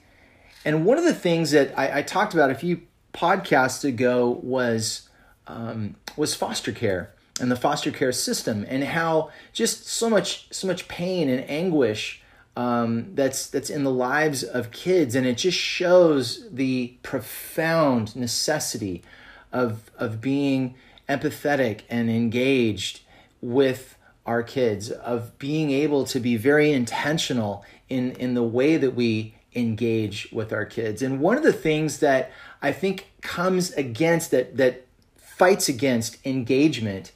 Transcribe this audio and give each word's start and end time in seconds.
And 0.66 0.88
one 0.88 0.98
of 0.98 1.04
the 1.04 1.14
things 1.14 1.52
that 1.52 1.78
I, 1.78 2.00
I 2.00 2.02
talked 2.02 2.34
about 2.34 2.50
a 2.50 2.56
few 2.56 2.82
podcasts 3.20 3.84
ago 3.84 4.40
was 4.42 5.10
um, 5.48 5.96
was 6.16 6.36
foster 6.36 6.72
care 6.72 7.14
and 7.42 7.52
the 7.52 7.56
foster 7.56 7.92
care 7.92 8.12
system 8.12 8.66
and 8.70 8.84
how 8.84 9.30
just 9.52 9.88
so 9.88 10.10
much 10.10 10.48
so 10.54 10.68
much 10.68 10.88
pain 10.88 11.28
and 11.28 11.50
anguish 11.50 12.22
um, 12.56 13.16
that's 13.16 13.48
that's 13.48 13.70
in 13.70 13.84
the 13.84 13.92
lives 13.92 14.44
of 14.44 14.72
kids. 14.72 15.16
And 15.16 15.26
it 15.26 15.38
just 15.38 15.58
shows 15.58 16.46
the 16.52 16.98
profound 17.04 18.16
necessity 18.16 19.04
of 19.52 19.92
of 19.98 20.22
being 20.22 20.76
empathetic 21.08 21.82
and 21.90 22.10
engaged 22.10 23.02
with 23.42 23.98
our 24.26 24.44
kids 24.44 24.92
of 24.92 25.38
being 25.40 25.72
able 25.72 26.06
to 26.06 26.20
be 26.20 26.38
very 26.38 26.72
intentional 26.72 27.66
in 27.90 28.12
in 28.14 28.34
the 28.34 28.44
way 28.44 28.78
that 28.78 28.94
we 28.94 29.36
engage 29.56 30.30
with 30.32 30.54
our 30.54 30.66
kids. 30.66 31.02
And 31.02 31.20
one 31.20 31.38
of 31.38 31.44
the 31.44 31.54
things 31.54 32.00
that 32.00 32.32
I 32.62 32.72
think 32.72 33.09
comes 33.22 33.72
against 33.74 34.32
that 34.32 34.58
that 34.58 34.86
fights 35.18 35.70
against 35.70 36.18
engagement 36.26 37.12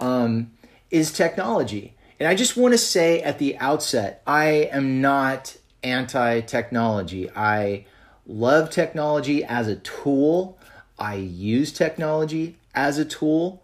um, 0.00 0.50
is 0.90 1.12
technology. 1.12 1.94
And 2.18 2.28
I 2.28 2.34
just 2.34 2.56
want 2.56 2.72
to 2.72 2.78
say 2.78 3.20
at 3.20 3.38
the 3.38 3.58
outset, 3.58 4.22
I 4.26 4.46
am 4.72 5.00
not 5.00 5.56
anti 5.82 6.40
technology. 6.40 7.30
I 7.30 7.84
love 8.26 8.70
technology 8.70 9.44
as 9.44 9.68
a 9.68 9.76
tool. 9.76 10.58
I 10.98 11.16
use 11.16 11.72
technology 11.72 12.56
as 12.74 12.98
a 12.98 13.04
tool. 13.04 13.62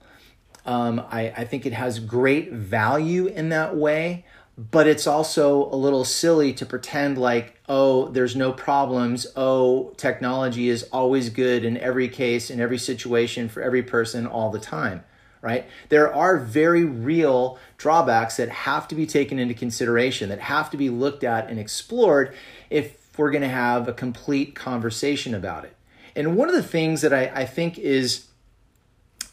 Um, 0.66 1.02
I, 1.10 1.32
I 1.36 1.44
think 1.44 1.66
it 1.66 1.72
has 1.72 1.98
great 1.98 2.52
value 2.52 3.26
in 3.26 3.48
that 3.48 3.74
way 3.74 4.24
but 4.70 4.86
it's 4.86 5.06
also 5.06 5.66
a 5.66 5.76
little 5.76 6.04
silly 6.04 6.52
to 6.52 6.66
pretend 6.66 7.18
like 7.18 7.58
oh 7.68 8.08
there's 8.08 8.36
no 8.36 8.52
problems. 8.52 9.26
Oh 9.34 9.92
technology 9.96 10.68
is 10.68 10.84
always 10.92 11.30
good 11.30 11.64
in 11.64 11.76
every 11.78 12.08
case 12.08 12.50
in 12.50 12.60
every 12.60 12.78
situation 12.78 13.48
for 13.48 13.62
every 13.62 13.82
person 13.82 14.26
all 14.26 14.50
the 14.50 14.58
time 14.58 15.04
right? 15.42 15.66
There 15.88 16.14
are 16.14 16.38
very 16.38 16.84
real 16.84 17.58
drawbacks 17.76 18.36
that 18.36 18.48
have 18.48 18.88
to 18.88 18.94
be 18.94 19.06
taken 19.06 19.38
into 19.38 19.54
consideration 19.54 20.28
that 20.30 20.38
have 20.38 20.70
to 20.70 20.76
be 20.76 20.88
looked 20.88 21.24
at 21.24 21.50
and 21.50 21.58
explored 21.58 22.32
if 22.70 22.96
we're 23.18 23.30
going 23.30 23.42
to 23.42 23.48
have 23.48 23.88
a 23.88 23.92
complete 23.92 24.54
conversation 24.54 25.34
about 25.34 25.64
it. 25.64 25.76
And 26.14 26.36
one 26.36 26.48
of 26.48 26.54
the 26.54 26.62
things 26.62 27.02
that 27.02 27.12
i, 27.12 27.24
I 27.34 27.44
think 27.44 27.78
is 27.78 28.26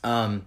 um, 0.03 0.45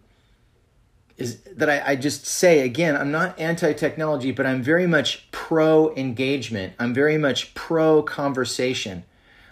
is 1.23 1.41
that 1.57 1.71
I, 1.71 1.93
I, 1.93 1.97
just 1.97 2.27
say 2.27 2.61
again, 2.61 2.97
I'm 2.97 3.11
not 3.11 3.39
anti 3.39 3.73
technology, 3.73 4.33
but 4.33 4.45
I'm 4.47 4.63
very 4.63 4.87
much 4.87 5.31
pro 5.31 5.95
engagement. 5.95 6.75
I'm 6.79 6.93
very 6.93 7.19
much 7.19 7.55
pro 7.55 8.03
conversation 8.03 9.05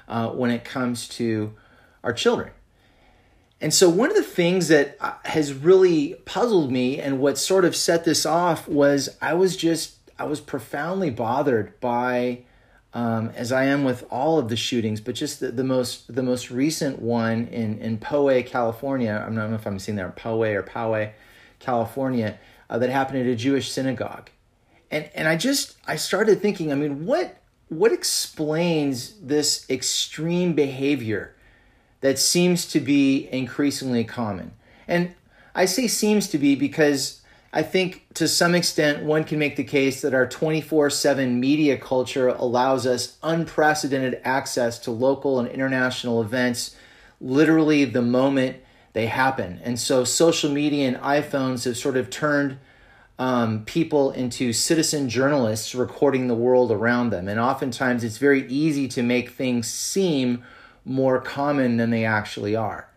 uh, 0.09 0.31
when 0.31 0.51
it 0.51 0.65
comes 0.65 1.09
to 1.09 1.55
our 2.03 2.13
children. 2.13 2.51
And 3.61 3.73
so, 3.75 3.89
one 3.91 4.11
of 4.11 4.17
the 4.17 4.23
things 4.23 4.69
that 4.69 4.97
uh, 5.01 5.15
has 5.25 5.53
really 5.53 6.15
puzzled 6.25 6.73
me 6.73 6.99
and 6.99 7.21
what 7.21 7.39
sort 7.39 7.65
of 7.65 7.77
set 7.77 8.05
this 8.05 8.25
off 8.25 8.67
was 8.67 9.17
I 9.21 9.35
was 9.35 9.57
just, 9.57 9.97
I 10.19 10.25
was 10.25 10.41
profoundly 10.41 11.11
bothered 11.11 11.79
by. 11.81 12.43
Um, 12.93 13.31
as 13.37 13.53
I 13.53 13.67
am 13.67 13.85
with 13.85 14.05
all 14.11 14.41
of 14.41 14.49
the 14.49 14.57
shootings, 14.57 15.01
but 15.01 15.15
just 15.15 15.39
the, 15.39 15.53
the 15.53 15.63
most 15.63 16.13
the 16.13 16.25
most 16.25 16.51
recent 16.51 17.01
one 17.01 17.47
in 17.47 17.79
in 17.79 17.99
Poway, 17.99 18.45
California. 18.45 19.17
I 19.17 19.27
don't 19.27 19.37
know 19.37 19.55
if 19.55 19.65
I'm 19.65 19.79
seeing 19.79 19.95
that 19.95 20.17
Poway 20.17 20.57
or 20.57 20.65
Poway, 20.65 21.13
California, 21.61 22.39
uh, 22.69 22.79
that 22.79 22.91
happened 22.91 23.21
at 23.21 23.27
a 23.27 23.37
Jewish 23.37 23.71
synagogue. 23.71 24.31
And, 24.91 25.09
and 25.15 25.29
I 25.29 25.37
just, 25.37 25.77
I 25.87 25.97
started 25.97 26.43
thinking, 26.43 26.73
I 26.73 26.75
mean, 26.75 27.07
what, 27.07 27.37
what 27.69 27.93
explains 27.93 29.15
this 29.21 29.65
extreme 29.71 30.55
behavior 30.55 31.37
that 32.01 32.19
seems 32.19 32.67
to 32.67 32.81
be 32.81 33.29
increasingly 33.31 34.03
common? 34.03 34.53
And 34.89 35.15
I 35.55 35.67
say 35.67 35.87
seems 35.87 36.29
to 36.29 36.39
be 36.39 36.57
because 36.57 37.21
I 37.53 37.63
think 37.63 38.07
to 38.15 38.29
some 38.29 38.55
extent 38.55 39.05
one 39.05 39.25
can 39.25 39.39
make 39.39 39.57
the 39.57 39.65
case 39.65 40.03
that 40.03 40.15
our 40.15 40.27
24 40.27 40.91
7 40.91 41.41
media 41.41 41.77
culture 41.77 42.29
allows 42.29 42.87
us 42.87 43.17
unprecedented 43.23 44.21
access 44.25 44.79
to 44.81 44.91
local 44.91 45.41
and 45.41 45.49
international 45.49 46.23
events 46.23 46.77
literally 47.21 47.85
the 47.85 48.03
moment 48.03 48.57
they 48.93 49.07
happen. 49.07 49.61
And 49.63 49.79
so 49.79 50.05
social 50.05 50.51
media 50.51 50.89
and 50.89 50.97
iPhones 50.99 51.65
have 51.65 51.77
sort 51.77 51.97
of 51.97 52.11
turned 52.11 52.59
um, 53.19 53.65
people 53.67 54.13
into 54.13 54.53
citizen 54.53 55.09
journalists 55.09 55.75
recording 55.75 56.27
the 56.27 56.35
world 56.35 56.73
around 56.73 57.11
them. 57.11 57.29
And 57.29 57.39
oftentimes 57.39 58.03
it's 58.03 58.19
very 58.19 58.47
easy 58.49 58.89
to 58.89 59.03
make 59.03 59.31
things 59.31 59.69
seem 59.69 60.43
more 60.85 61.21
common 61.21 61.77
than 61.77 61.91
they 61.91 62.05
actually 62.05 62.57
are. 62.57 62.89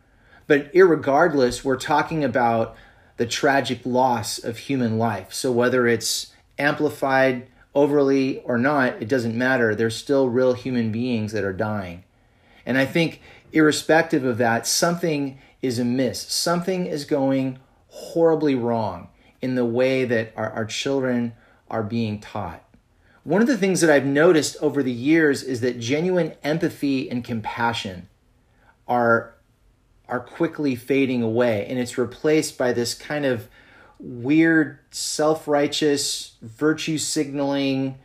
But 0.48 0.72
regardless, 0.74 1.64
we're 1.64 1.78
talking 1.78 2.24
about 2.24 2.75
the 3.18 3.25
tragic 3.25 3.81
loss 3.86 4.42
of 4.42 4.58
human 4.58 4.98
life. 4.98 5.34
So 5.34 5.52
whether 5.52 5.88
it's 5.88 6.31
amplified 6.58 7.48
overly 7.75 8.40
or 8.42 8.58
not, 8.58 9.02
it 9.02 9.08
doesn't 9.08 9.38
matter. 9.38 9.75
There's 9.75 9.96
still 9.96 10.30
real 10.30 10.54
human 10.54 10.92
beings 10.92 11.31
that 11.34 11.44
are 11.44 11.54
dying. 11.54 12.04
And 12.66 12.78
I 12.78 12.86
think, 12.86 13.22
irrespective 13.51 14.24
of 14.24 14.38
that, 14.38 14.66
something 14.66 15.38
is 15.63 15.80
amiss. 15.80 16.21
Something 16.21 16.86
is 16.86 17.06
going 17.06 17.57
horribly 17.88 18.54
wrong 18.54 19.07
in 19.42 19.56
the 19.56 19.65
way 19.65 20.06
that 20.06 20.33
our, 20.36 20.51
our 20.51 20.65
children 20.65 21.33
are 21.71 21.81
being 21.81 22.19
taught. 22.19 22.63
One 23.24 23.42
of 23.42 23.48
the 23.48 23.57
things 23.57 23.80
that 23.81 23.89
I've 23.89 24.06
noticed 24.06 24.57
over 24.62 24.83
the 24.83 24.92
years 24.92 25.42
is 25.42 25.62
that 25.62 25.80
genuine 25.80 26.33
empathy 26.44 27.10
and 27.10 27.24
compassion 27.24 28.10
are, 28.88 29.33
are 30.10 30.19
quickly 30.19 30.75
fading 30.75 31.24
away, 31.24 31.66
and 31.68 31.80
it's 31.80 31.98
replaced 31.98 32.57
by 32.57 32.74
this 32.74 32.94
kind 32.94 33.25
of 33.25 33.48
weird, 33.98 34.80
self 34.92 35.48
righteous, 35.48 36.33
virtue 36.42 36.98
signaling, 36.98 37.98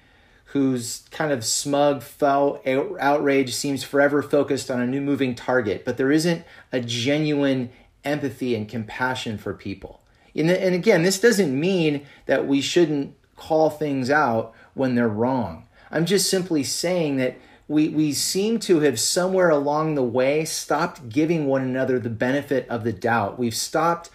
whose 0.52 1.02
kind 1.10 1.30
of 1.30 1.44
smug, 1.44 2.02
foul 2.02 2.60
outrage 2.98 3.54
seems 3.54 3.84
forever 3.84 4.22
focused 4.22 4.70
on 4.70 4.80
a 4.80 4.86
new 4.86 5.00
moving 5.00 5.34
target, 5.34 5.84
but 5.84 5.98
there 5.98 6.10
isn't 6.10 6.42
a 6.72 6.80
genuine 6.80 7.68
empathy 8.02 8.54
and 8.54 8.66
compassion 8.66 9.36
for 9.36 9.52
people. 9.52 10.00
And, 10.34 10.50
and 10.50 10.74
again, 10.74 11.02
this 11.02 11.20
doesn't 11.20 11.58
mean 11.58 12.06
that 12.24 12.46
we 12.46 12.62
shouldn't 12.62 13.14
call 13.36 13.68
things 13.68 14.08
out 14.08 14.54
when 14.72 14.94
they're 14.94 15.06
wrong. 15.06 15.66
I'm 15.90 16.06
just 16.06 16.30
simply 16.30 16.64
saying 16.64 17.16
that 17.16 17.36
we, 17.66 17.88
we 17.90 18.14
seem 18.14 18.58
to 18.60 18.80
have 18.80 18.98
somewhere 18.98 19.50
along 19.50 19.94
the 19.94 20.02
way 20.02 20.46
stopped 20.46 21.10
giving 21.10 21.46
one 21.46 21.62
another 21.62 21.98
the 21.98 22.08
benefit 22.08 22.66
of 22.70 22.84
the 22.84 22.92
doubt. 22.92 23.38
We've 23.38 23.54
stopped 23.54 24.08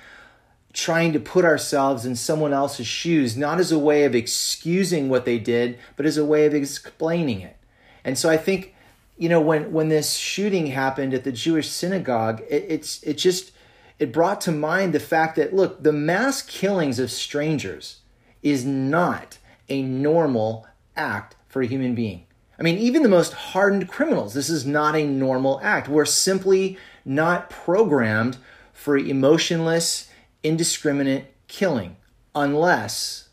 trying 0.73 1.13
to 1.13 1.19
put 1.19 1.45
ourselves 1.45 2.05
in 2.05 2.15
someone 2.15 2.51
else's 2.51 2.87
shoes, 2.87 3.37
not 3.37 3.59
as 3.59 3.71
a 3.71 3.79
way 3.79 4.05
of 4.05 4.15
excusing 4.15 5.07
what 5.07 5.23
they 5.23 5.37
did, 5.37 5.77
but 5.95 6.05
as 6.05 6.17
a 6.17 6.25
way 6.25 6.45
of 6.45 6.53
explaining 6.55 7.41
it. 7.41 7.55
And 8.03 8.17
so 8.17 8.29
I 8.29 8.37
think, 8.37 8.75
you 9.17 9.29
know, 9.29 9.39
when 9.39 9.71
when 9.71 9.89
this 9.89 10.15
shooting 10.15 10.67
happened 10.67 11.13
at 11.13 11.23
the 11.23 11.31
Jewish 11.31 11.69
synagogue, 11.69 12.41
it, 12.49 12.65
it's 12.67 13.01
it 13.03 13.17
just 13.17 13.51
it 13.99 14.11
brought 14.11 14.41
to 14.41 14.51
mind 14.51 14.93
the 14.93 14.99
fact 14.99 15.35
that 15.35 15.53
look, 15.53 15.83
the 15.83 15.93
mass 15.93 16.41
killings 16.41 16.99
of 16.99 17.11
strangers 17.11 17.99
is 18.41 18.65
not 18.65 19.37
a 19.69 19.81
normal 19.81 20.67
act 20.95 21.35
for 21.47 21.61
a 21.61 21.67
human 21.67 21.95
being. 21.95 22.25
I 22.59 22.63
mean, 22.63 22.77
even 22.77 23.03
the 23.03 23.09
most 23.09 23.33
hardened 23.33 23.87
criminals, 23.87 24.33
this 24.33 24.49
is 24.49 24.65
not 24.65 24.95
a 24.95 25.05
normal 25.05 25.59
act. 25.63 25.87
We're 25.87 26.05
simply 26.05 26.77
not 27.05 27.49
programmed 27.49 28.37
for 28.73 28.97
emotionless, 28.97 30.09
indiscriminate 30.43 31.33
killing 31.47 31.95
unless 32.35 33.29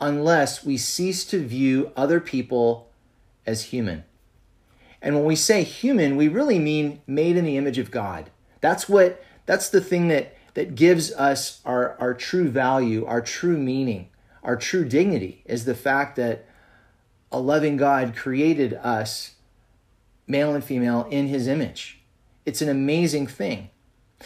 unless 0.00 0.64
we 0.64 0.76
cease 0.76 1.24
to 1.24 1.44
view 1.44 1.90
other 1.96 2.20
people 2.20 2.88
as 3.44 3.64
human. 3.64 4.04
And 5.02 5.16
when 5.16 5.24
we 5.24 5.34
say 5.34 5.64
human, 5.64 6.16
we 6.16 6.28
really 6.28 6.58
mean 6.58 7.00
made 7.06 7.36
in 7.36 7.44
the 7.44 7.56
image 7.56 7.78
of 7.78 7.90
God. 7.90 8.30
That's 8.60 8.88
what 8.88 9.22
that's 9.46 9.68
the 9.68 9.80
thing 9.80 10.08
that 10.08 10.36
that 10.54 10.74
gives 10.74 11.12
us 11.12 11.60
our, 11.64 11.96
our 12.00 12.14
true 12.14 12.48
value, 12.48 13.06
our 13.06 13.20
true 13.20 13.56
meaning, 13.56 14.08
our 14.42 14.56
true 14.56 14.84
dignity 14.84 15.42
is 15.44 15.64
the 15.64 15.74
fact 15.74 16.16
that 16.16 16.46
a 17.30 17.38
loving 17.38 17.76
God 17.76 18.16
created 18.16 18.74
us, 18.74 19.36
male 20.26 20.54
and 20.54 20.64
female, 20.64 21.06
in 21.10 21.28
his 21.28 21.46
image. 21.46 22.00
It's 22.44 22.62
an 22.62 22.68
amazing 22.68 23.26
thing. 23.28 23.70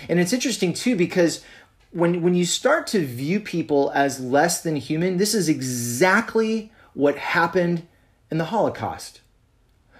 And 0.09 0.19
it's 0.19 0.33
interesting 0.33 0.73
too 0.73 0.97
because 0.97 1.45
when, 1.93 2.23
when 2.23 2.35
you 2.35 2.45
start 2.45 2.87
to 2.89 3.05
view 3.05 3.39
people 3.39 3.93
as 3.95 4.19
less 4.19 4.63
than 4.63 4.77
human, 4.77 5.19
this 5.19 5.35
is 5.35 5.49
exactly 5.49 6.73
what 6.95 7.17
happened 7.17 7.87
in 8.31 8.39
the 8.39 8.47
Holocaust. 8.47 9.21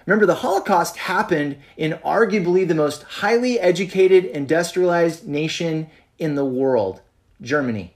Remember, 0.05 0.25
the 0.25 0.35
Holocaust 0.35 0.97
happened 0.97 1.57
in 1.77 1.93
arguably 2.05 2.67
the 2.67 2.75
most 2.75 3.03
highly 3.03 3.59
educated, 3.59 4.25
industrialized 4.25 5.27
nation 5.27 5.89
in 6.17 6.35
the 6.35 6.45
world, 6.45 7.01
Germany. 7.41 7.95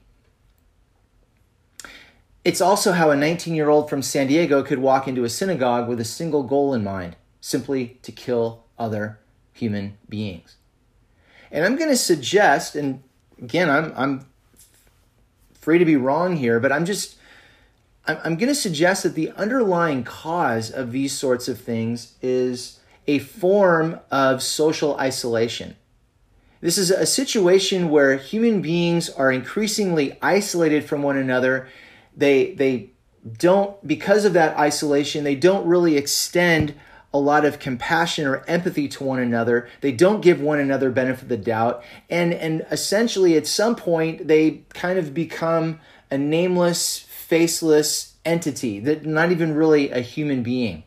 It's 2.44 2.60
also 2.60 2.92
how 2.92 3.10
a 3.10 3.16
19 3.16 3.54
year 3.54 3.68
old 3.68 3.90
from 3.90 4.00
San 4.00 4.28
Diego 4.28 4.62
could 4.62 4.78
walk 4.78 5.06
into 5.06 5.24
a 5.24 5.28
synagogue 5.28 5.88
with 5.88 6.00
a 6.00 6.04
single 6.04 6.44
goal 6.44 6.72
in 6.72 6.82
mind 6.82 7.16
simply 7.40 7.98
to 8.02 8.12
kill 8.12 8.64
other 8.78 9.18
human 9.52 9.98
beings. 10.08 10.56
And 11.50 11.64
I'm 11.64 11.76
going 11.76 11.90
to 11.90 11.96
suggest, 11.96 12.74
and 12.74 13.02
again, 13.40 13.70
I'm, 13.70 13.92
I'm 13.96 14.26
free 15.54 15.78
to 15.78 15.84
be 15.84 15.96
wrong 15.96 16.36
here, 16.36 16.60
but 16.60 16.72
I'm 16.72 16.84
just, 16.84 17.16
I'm, 18.06 18.18
I'm 18.24 18.36
going 18.36 18.48
to 18.48 18.54
suggest 18.54 19.02
that 19.02 19.14
the 19.14 19.30
underlying 19.32 20.04
cause 20.04 20.70
of 20.70 20.92
these 20.92 21.16
sorts 21.16 21.48
of 21.48 21.60
things 21.60 22.14
is 22.22 22.80
a 23.06 23.18
form 23.18 24.00
of 24.10 24.42
social 24.42 24.96
isolation. 24.98 25.76
This 26.60 26.76
is 26.76 26.90
a 26.90 27.06
situation 27.06 27.88
where 27.88 28.16
human 28.16 28.60
beings 28.60 29.08
are 29.08 29.30
increasingly 29.30 30.18
isolated 30.20 30.84
from 30.84 31.02
one 31.02 31.16
another 31.16 31.68
they 32.18 32.52
they 32.54 32.90
don't 33.38 33.86
because 33.86 34.24
of 34.24 34.32
that 34.34 34.56
isolation 34.58 35.24
they 35.24 35.36
don't 35.36 35.66
really 35.66 35.96
extend 35.96 36.74
a 37.12 37.18
lot 37.18 37.44
of 37.44 37.58
compassion 37.58 38.26
or 38.26 38.44
empathy 38.46 38.86
to 38.88 39.04
one 39.04 39.18
another. 39.18 39.68
They 39.80 39.92
don't 39.92 40.20
give 40.20 40.40
one 40.40 40.58
another 40.58 40.90
benefit 40.90 41.22
of 41.22 41.28
the 41.28 41.36
doubt. 41.36 41.82
And 42.10 42.34
and 42.34 42.66
essentially 42.70 43.36
at 43.36 43.46
some 43.46 43.76
point 43.76 44.28
they 44.28 44.62
kind 44.74 44.98
of 44.98 45.14
become 45.14 45.80
a 46.10 46.18
nameless 46.18 46.98
faceless 46.98 48.14
entity 48.24 48.80
that 48.80 49.06
not 49.06 49.32
even 49.32 49.54
really 49.54 49.90
a 49.90 50.00
human 50.00 50.42
being. 50.42 50.84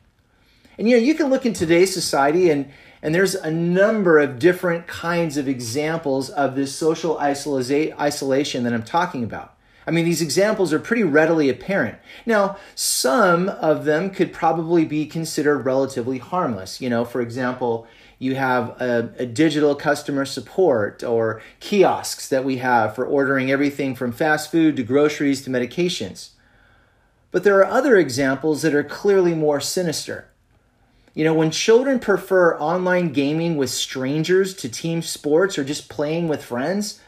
And 0.77 0.89
you 0.89 0.97
know 0.97 1.03
you 1.03 1.15
can 1.15 1.29
look 1.29 1.45
in 1.45 1.53
today's 1.53 1.93
society 1.93 2.49
and 2.49 2.71
and 3.01 3.15
there's 3.15 3.33
a 3.33 3.49
number 3.49 4.19
of 4.19 4.37
different 4.37 4.85
kinds 4.85 5.37
of 5.37 5.47
examples 5.47 6.29
of 6.29 6.55
this 6.55 6.75
social 6.75 7.17
isolation 7.19 8.63
that 8.63 8.73
I'm 8.73 8.83
talking 8.83 9.23
about. 9.23 9.55
I 9.85 9.91
mean, 9.91 10.05
these 10.05 10.21
examples 10.21 10.71
are 10.73 10.79
pretty 10.79 11.03
readily 11.03 11.49
apparent. 11.49 11.97
Now, 12.25 12.57
some 12.75 13.49
of 13.49 13.85
them 13.85 14.11
could 14.11 14.31
probably 14.31 14.85
be 14.85 15.05
considered 15.05 15.59
relatively 15.59 16.19
harmless. 16.19 16.81
You 16.81 16.89
know, 16.89 17.03
for 17.03 17.21
example, 17.21 17.87
you 18.19 18.35
have 18.35 18.79
a, 18.79 19.11
a, 19.17 19.25
digital 19.25 19.73
customer 19.73 20.25
support 20.25 21.03
or 21.03 21.41
kiosks 21.59 22.29
that 22.29 22.45
we 22.45 22.57
have 22.57 22.93
for 22.93 23.03
ordering 23.03 23.49
everything 23.49 23.95
from 23.95 24.11
fast 24.11 24.51
food 24.51 24.75
to 24.75 24.83
groceries 24.83 25.41
to 25.41 25.49
medications. 25.49 26.29
But 27.31 27.43
there 27.43 27.57
are 27.57 27.65
other 27.65 27.95
examples 27.95 28.61
that 28.61 28.75
are 28.75 28.83
clearly 28.83 29.33
more 29.33 29.59
sinister. 29.59 30.27
You 31.15 31.23
know, 31.23 31.33
when 31.33 31.49
children 31.49 31.99
prefer 31.99 32.57
online 32.59 33.11
gaming 33.11 33.57
with 33.57 33.71
strangers 33.71 34.53
to 34.57 34.69
team 34.69 35.01
sports 35.01 35.57
or 35.57 35.63
just 35.63 35.89
playing 35.89 36.27
with 36.27 36.43
friends, 36.43 37.01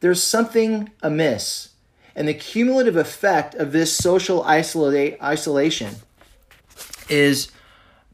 there's 0.00 0.22
something 0.22 0.90
amiss 1.00 1.75
and 2.16 2.26
the 2.26 2.34
cumulative 2.34 2.96
effect 2.96 3.54
of 3.54 3.72
this 3.72 3.92
social 3.92 4.42
isolate, 4.42 5.22
isolation 5.22 5.96
is 7.10 7.52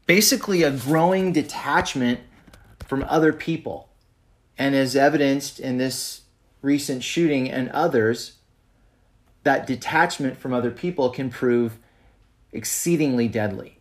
basically 0.05 0.61
a 0.61 0.71
growing 0.71 1.31
detachment 1.31 2.19
from 2.85 3.05
other 3.07 3.31
people. 3.31 3.89
And 4.57 4.75
as 4.75 4.97
evidenced 4.97 5.59
in 5.59 5.77
this 5.77 6.21
recent 6.61 7.01
shooting 7.01 7.49
and 7.49 7.69
others, 7.69 8.33
that 9.43 9.65
detachment 9.65 10.37
from 10.37 10.53
other 10.53 10.69
people 10.69 11.09
can 11.09 11.29
prove 11.29 11.77
exceedingly 12.51 13.29
deadly. 13.29 13.79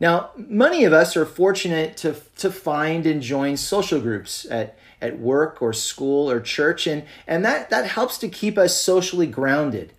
Now, 0.00 0.30
many 0.36 0.84
of 0.84 0.92
us 0.92 1.16
are 1.16 1.26
fortunate 1.26 1.96
to, 1.98 2.16
to 2.38 2.50
find 2.50 3.06
and 3.06 3.22
join 3.22 3.56
social 3.56 4.00
groups 4.00 4.44
at 4.50 4.76
at 5.00 5.18
work 5.18 5.62
or 5.62 5.72
school 5.72 6.30
or 6.30 6.40
church, 6.40 6.86
and, 6.86 7.04
and 7.26 7.44
that, 7.44 7.70
that 7.70 7.86
helps 7.86 8.18
to 8.18 8.28
keep 8.28 8.58
us 8.58 8.80
socially 8.80 9.26
grounded. 9.26 9.92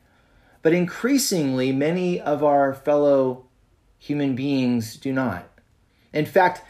But 0.62 0.74
increasingly, 0.74 1.71
many 1.71 2.19
of 2.19 2.44
our 2.44 2.74
fellow 2.74 3.45
human 3.98 4.36
beings 4.36 4.98
do 4.98 5.12
not. 5.12 5.48
In 6.13 6.25
fact, 6.25 6.62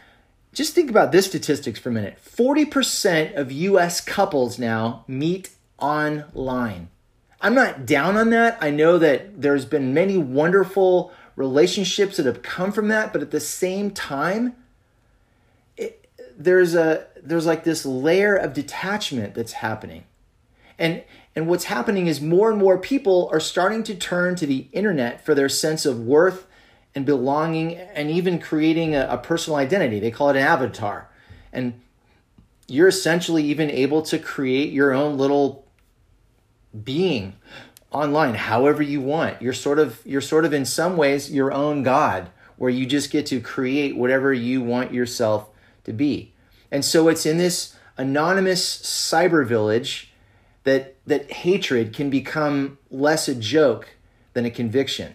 just 0.52 0.74
think 0.74 0.90
about 0.90 1.12
this 1.12 1.26
statistics 1.26 1.78
for 1.78 1.88
a 1.88 1.92
minute 1.92 2.18
40% 2.24 3.34
of 3.36 3.52
US 3.52 4.00
couples 4.00 4.58
now 4.58 5.04
meet 5.08 5.50
online. 5.78 6.88
I'm 7.40 7.54
not 7.54 7.86
down 7.86 8.16
on 8.16 8.30
that. 8.30 8.56
I 8.60 8.70
know 8.70 8.98
that 8.98 9.42
there's 9.42 9.64
been 9.64 9.92
many 9.92 10.16
wonderful 10.16 11.12
relationships 11.34 12.16
that 12.16 12.26
have 12.26 12.42
come 12.42 12.70
from 12.70 12.88
that, 12.88 13.12
but 13.12 13.22
at 13.22 13.30
the 13.30 13.40
same 13.40 13.90
time, 13.90 14.54
there's 16.36 16.74
a 16.74 17.06
there's 17.22 17.46
like 17.46 17.64
this 17.64 17.86
layer 17.86 18.34
of 18.34 18.52
detachment 18.52 19.34
that's 19.34 19.52
happening. 19.52 20.04
And 20.78 21.02
and 21.34 21.46
what's 21.46 21.64
happening 21.64 22.06
is 22.06 22.20
more 22.20 22.50
and 22.50 22.58
more 22.58 22.78
people 22.78 23.28
are 23.32 23.40
starting 23.40 23.82
to 23.84 23.94
turn 23.94 24.34
to 24.36 24.46
the 24.46 24.68
internet 24.72 25.24
for 25.24 25.34
their 25.34 25.48
sense 25.48 25.86
of 25.86 26.00
worth 26.00 26.46
and 26.94 27.06
belonging 27.06 27.76
and 27.76 28.10
even 28.10 28.38
creating 28.38 28.94
a, 28.94 29.06
a 29.08 29.18
personal 29.18 29.56
identity. 29.58 29.98
They 29.98 30.10
call 30.10 30.28
it 30.28 30.36
an 30.36 30.42
avatar. 30.42 31.08
And 31.52 31.80
you're 32.68 32.88
essentially 32.88 33.44
even 33.44 33.70
able 33.70 34.02
to 34.02 34.18
create 34.18 34.72
your 34.72 34.92
own 34.92 35.16
little 35.16 35.66
being 36.84 37.34
online 37.90 38.34
however 38.34 38.82
you 38.82 39.00
want. 39.00 39.40
You're 39.40 39.52
sort 39.52 39.78
of 39.78 40.00
you're 40.04 40.20
sort 40.20 40.44
of 40.44 40.52
in 40.52 40.64
some 40.64 40.96
ways 40.96 41.30
your 41.30 41.52
own 41.52 41.82
god 41.82 42.30
where 42.56 42.70
you 42.70 42.86
just 42.86 43.10
get 43.10 43.26
to 43.26 43.40
create 43.40 43.96
whatever 43.96 44.32
you 44.32 44.62
want 44.62 44.92
yourself 44.92 45.48
to 45.84 45.92
be. 45.92 46.32
And 46.70 46.84
so 46.84 47.08
it's 47.08 47.26
in 47.26 47.38
this 47.38 47.76
anonymous 47.96 48.78
cyber 48.82 49.46
village 49.46 50.12
that 50.64 50.96
that 51.06 51.30
hatred 51.30 51.92
can 51.92 52.08
become 52.08 52.78
less 52.90 53.28
a 53.28 53.34
joke 53.34 53.88
than 54.32 54.44
a 54.44 54.50
conviction. 54.50 55.14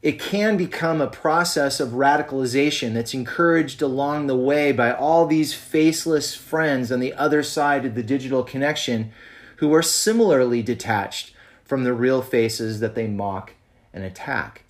It 0.00 0.20
can 0.20 0.56
become 0.56 1.00
a 1.00 1.08
process 1.08 1.80
of 1.80 1.90
radicalization 1.90 2.94
that's 2.94 3.14
encouraged 3.14 3.82
along 3.82 4.26
the 4.26 4.36
way 4.36 4.70
by 4.70 4.92
all 4.92 5.26
these 5.26 5.54
faceless 5.54 6.36
friends 6.36 6.92
on 6.92 7.00
the 7.00 7.14
other 7.14 7.42
side 7.42 7.84
of 7.84 7.96
the 7.96 8.02
digital 8.02 8.44
connection 8.44 9.10
who 9.56 9.74
are 9.74 9.82
similarly 9.82 10.62
detached 10.62 11.32
from 11.64 11.82
the 11.82 11.92
real 11.92 12.22
faces 12.22 12.78
that 12.78 12.94
they 12.94 13.08
mock 13.08 13.54
and 13.92 14.04
attack. 14.04 14.62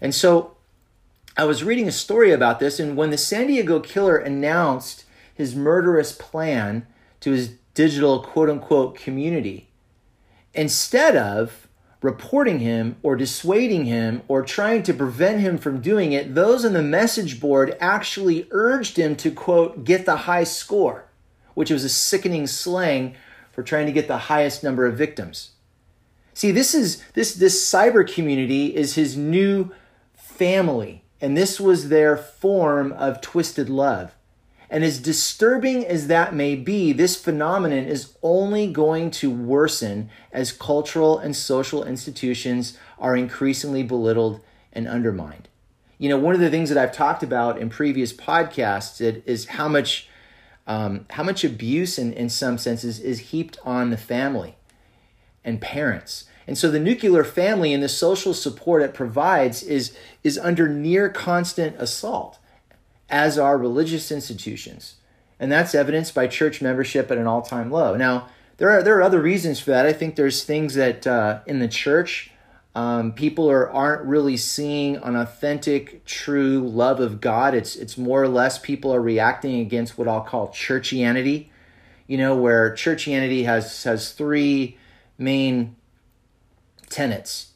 And 0.00 0.12
so 0.12 0.56
I 1.38 1.44
was 1.44 1.62
reading 1.62 1.86
a 1.86 1.92
story 1.92 2.32
about 2.32 2.58
this, 2.58 2.80
and 2.80 2.96
when 2.96 3.10
the 3.10 3.16
San 3.16 3.46
Diego 3.46 3.78
killer 3.78 4.16
announced 4.16 5.04
his 5.32 5.54
murderous 5.54 6.10
plan 6.10 6.84
to 7.20 7.30
his 7.30 7.54
digital 7.74 8.20
quote 8.20 8.50
unquote 8.50 8.96
community 8.96 9.70
instead 10.52 11.14
of 11.16 11.68
reporting 12.02 12.58
him 12.58 12.96
or 13.04 13.14
dissuading 13.14 13.84
him 13.84 14.22
or 14.26 14.42
trying 14.42 14.82
to 14.82 14.92
prevent 14.92 15.40
him 15.40 15.58
from 15.58 15.80
doing 15.80 16.10
it, 16.10 16.34
those 16.34 16.64
on 16.64 16.72
the 16.72 16.82
message 16.82 17.38
board 17.38 17.76
actually 17.78 18.48
urged 18.50 18.96
him 18.96 19.14
to 19.14 19.30
quote, 19.30 19.84
get 19.84 20.06
the 20.06 20.16
high 20.16 20.42
score, 20.42 21.04
which 21.54 21.70
was 21.70 21.84
a 21.84 21.88
sickening 21.88 22.48
slang 22.48 23.14
for 23.52 23.62
trying 23.62 23.86
to 23.86 23.92
get 23.92 24.08
the 24.08 24.18
highest 24.18 24.64
number 24.64 24.86
of 24.86 24.98
victims. 24.98 25.52
See, 26.34 26.50
this 26.50 26.74
is 26.74 27.00
this 27.14 27.34
this 27.34 27.64
cyber 27.64 28.12
community 28.12 28.74
is 28.74 28.96
his 28.96 29.16
new 29.16 29.70
family, 30.16 31.04
and 31.20 31.36
this 31.36 31.58
was 31.58 31.88
their 31.88 32.16
form 32.16 32.92
of 32.92 33.20
twisted 33.20 33.68
love. 33.68 34.14
And 34.70 34.84
as 34.84 35.00
disturbing 35.00 35.86
as 35.86 36.08
that 36.08 36.34
may 36.34 36.54
be, 36.54 36.92
this 36.92 37.16
phenomenon 37.16 37.84
is 37.84 38.14
only 38.22 38.66
going 38.66 39.10
to 39.12 39.30
worsen 39.30 40.10
as 40.30 40.52
cultural 40.52 41.18
and 41.18 41.34
social 41.34 41.84
institutions 41.84 42.76
are 42.98 43.16
increasingly 43.16 43.82
belittled 43.82 44.40
and 44.72 44.86
undermined. 44.86 45.48
You 45.96 46.10
know, 46.10 46.18
one 46.18 46.34
of 46.34 46.40
the 46.40 46.50
things 46.50 46.68
that 46.68 46.78
I've 46.78 46.92
talked 46.92 47.22
about 47.22 47.58
in 47.58 47.70
previous 47.70 48.12
podcasts 48.12 49.00
is 49.24 49.46
how 49.46 49.68
much 49.68 50.08
um, 50.66 51.06
how 51.08 51.22
much 51.22 51.44
abuse, 51.44 51.98
in, 51.98 52.12
in 52.12 52.28
some 52.28 52.58
senses, 52.58 53.00
is 53.00 53.30
heaped 53.30 53.56
on 53.64 53.88
the 53.88 53.96
family 53.96 54.57
and 55.48 55.60
parents. 55.60 56.24
And 56.46 56.56
so 56.56 56.70
the 56.70 56.80
nuclear 56.80 57.24
family 57.24 57.74
and 57.74 57.82
the 57.82 57.88
social 57.88 58.32
support 58.32 58.82
it 58.82 58.94
provides 58.94 59.62
is, 59.62 59.96
is 60.22 60.38
under 60.38 60.68
near 60.68 61.08
constant 61.08 61.76
assault, 61.78 62.38
as 63.10 63.38
are 63.38 63.58
religious 63.58 64.12
institutions. 64.12 64.94
And 65.40 65.52
that's 65.52 65.74
evidenced 65.74 66.14
by 66.14 66.26
church 66.26 66.62
membership 66.62 67.10
at 67.10 67.18
an 67.18 67.26
all 67.26 67.42
time 67.42 67.70
low. 67.70 67.96
Now, 67.96 68.28
there 68.56 68.70
are, 68.70 68.82
there 68.82 68.96
are 68.96 69.02
other 69.02 69.20
reasons 69.20 69.60
for 69.60 69.70
that. 69.70 69.86
I 69.86 69.92
think 69.92 70.16
there's 70.16 70.42
things 70.42 70.74
that 70.74 71.06
uh, 71.06 71.40
in 71.46 71.58
the 71.58 71.68
church, 71.68 72.30
um, 72.74 73.12
people 73.12 73.50
are, 73.50 73.70
aren't 73.70 74.04
really 74.06 74.36
seeing 74.36 74.96
an 74.96 75.16
authentic, 75.16 76.04
true 76.04 76.60
love 76.60 76.98
of 76.98 77.20
God. 77.20 77.54
It's, 77.54 77.76
it's 77.76 77.98
more 77.98 78.22
or 78.22 78.28
less 78.28 78.58
people 78.58 78.94
are 78.94 79.02
reacting 79.02 79.60
against 79.60 79.98
what 79.98 80.08
I'll 80.08 80.22
call 80.22 80.48
churchianity, 80.48 81.48
you 82.06 82.18
know, 82.18 82.36
where 82.36 82.72
churchianity 82.72 83.44
has, 83.44 83.84
has 83.84 84.12
three 84.12 84.78
main 85.18 85.76
tenets. 86.88 87.52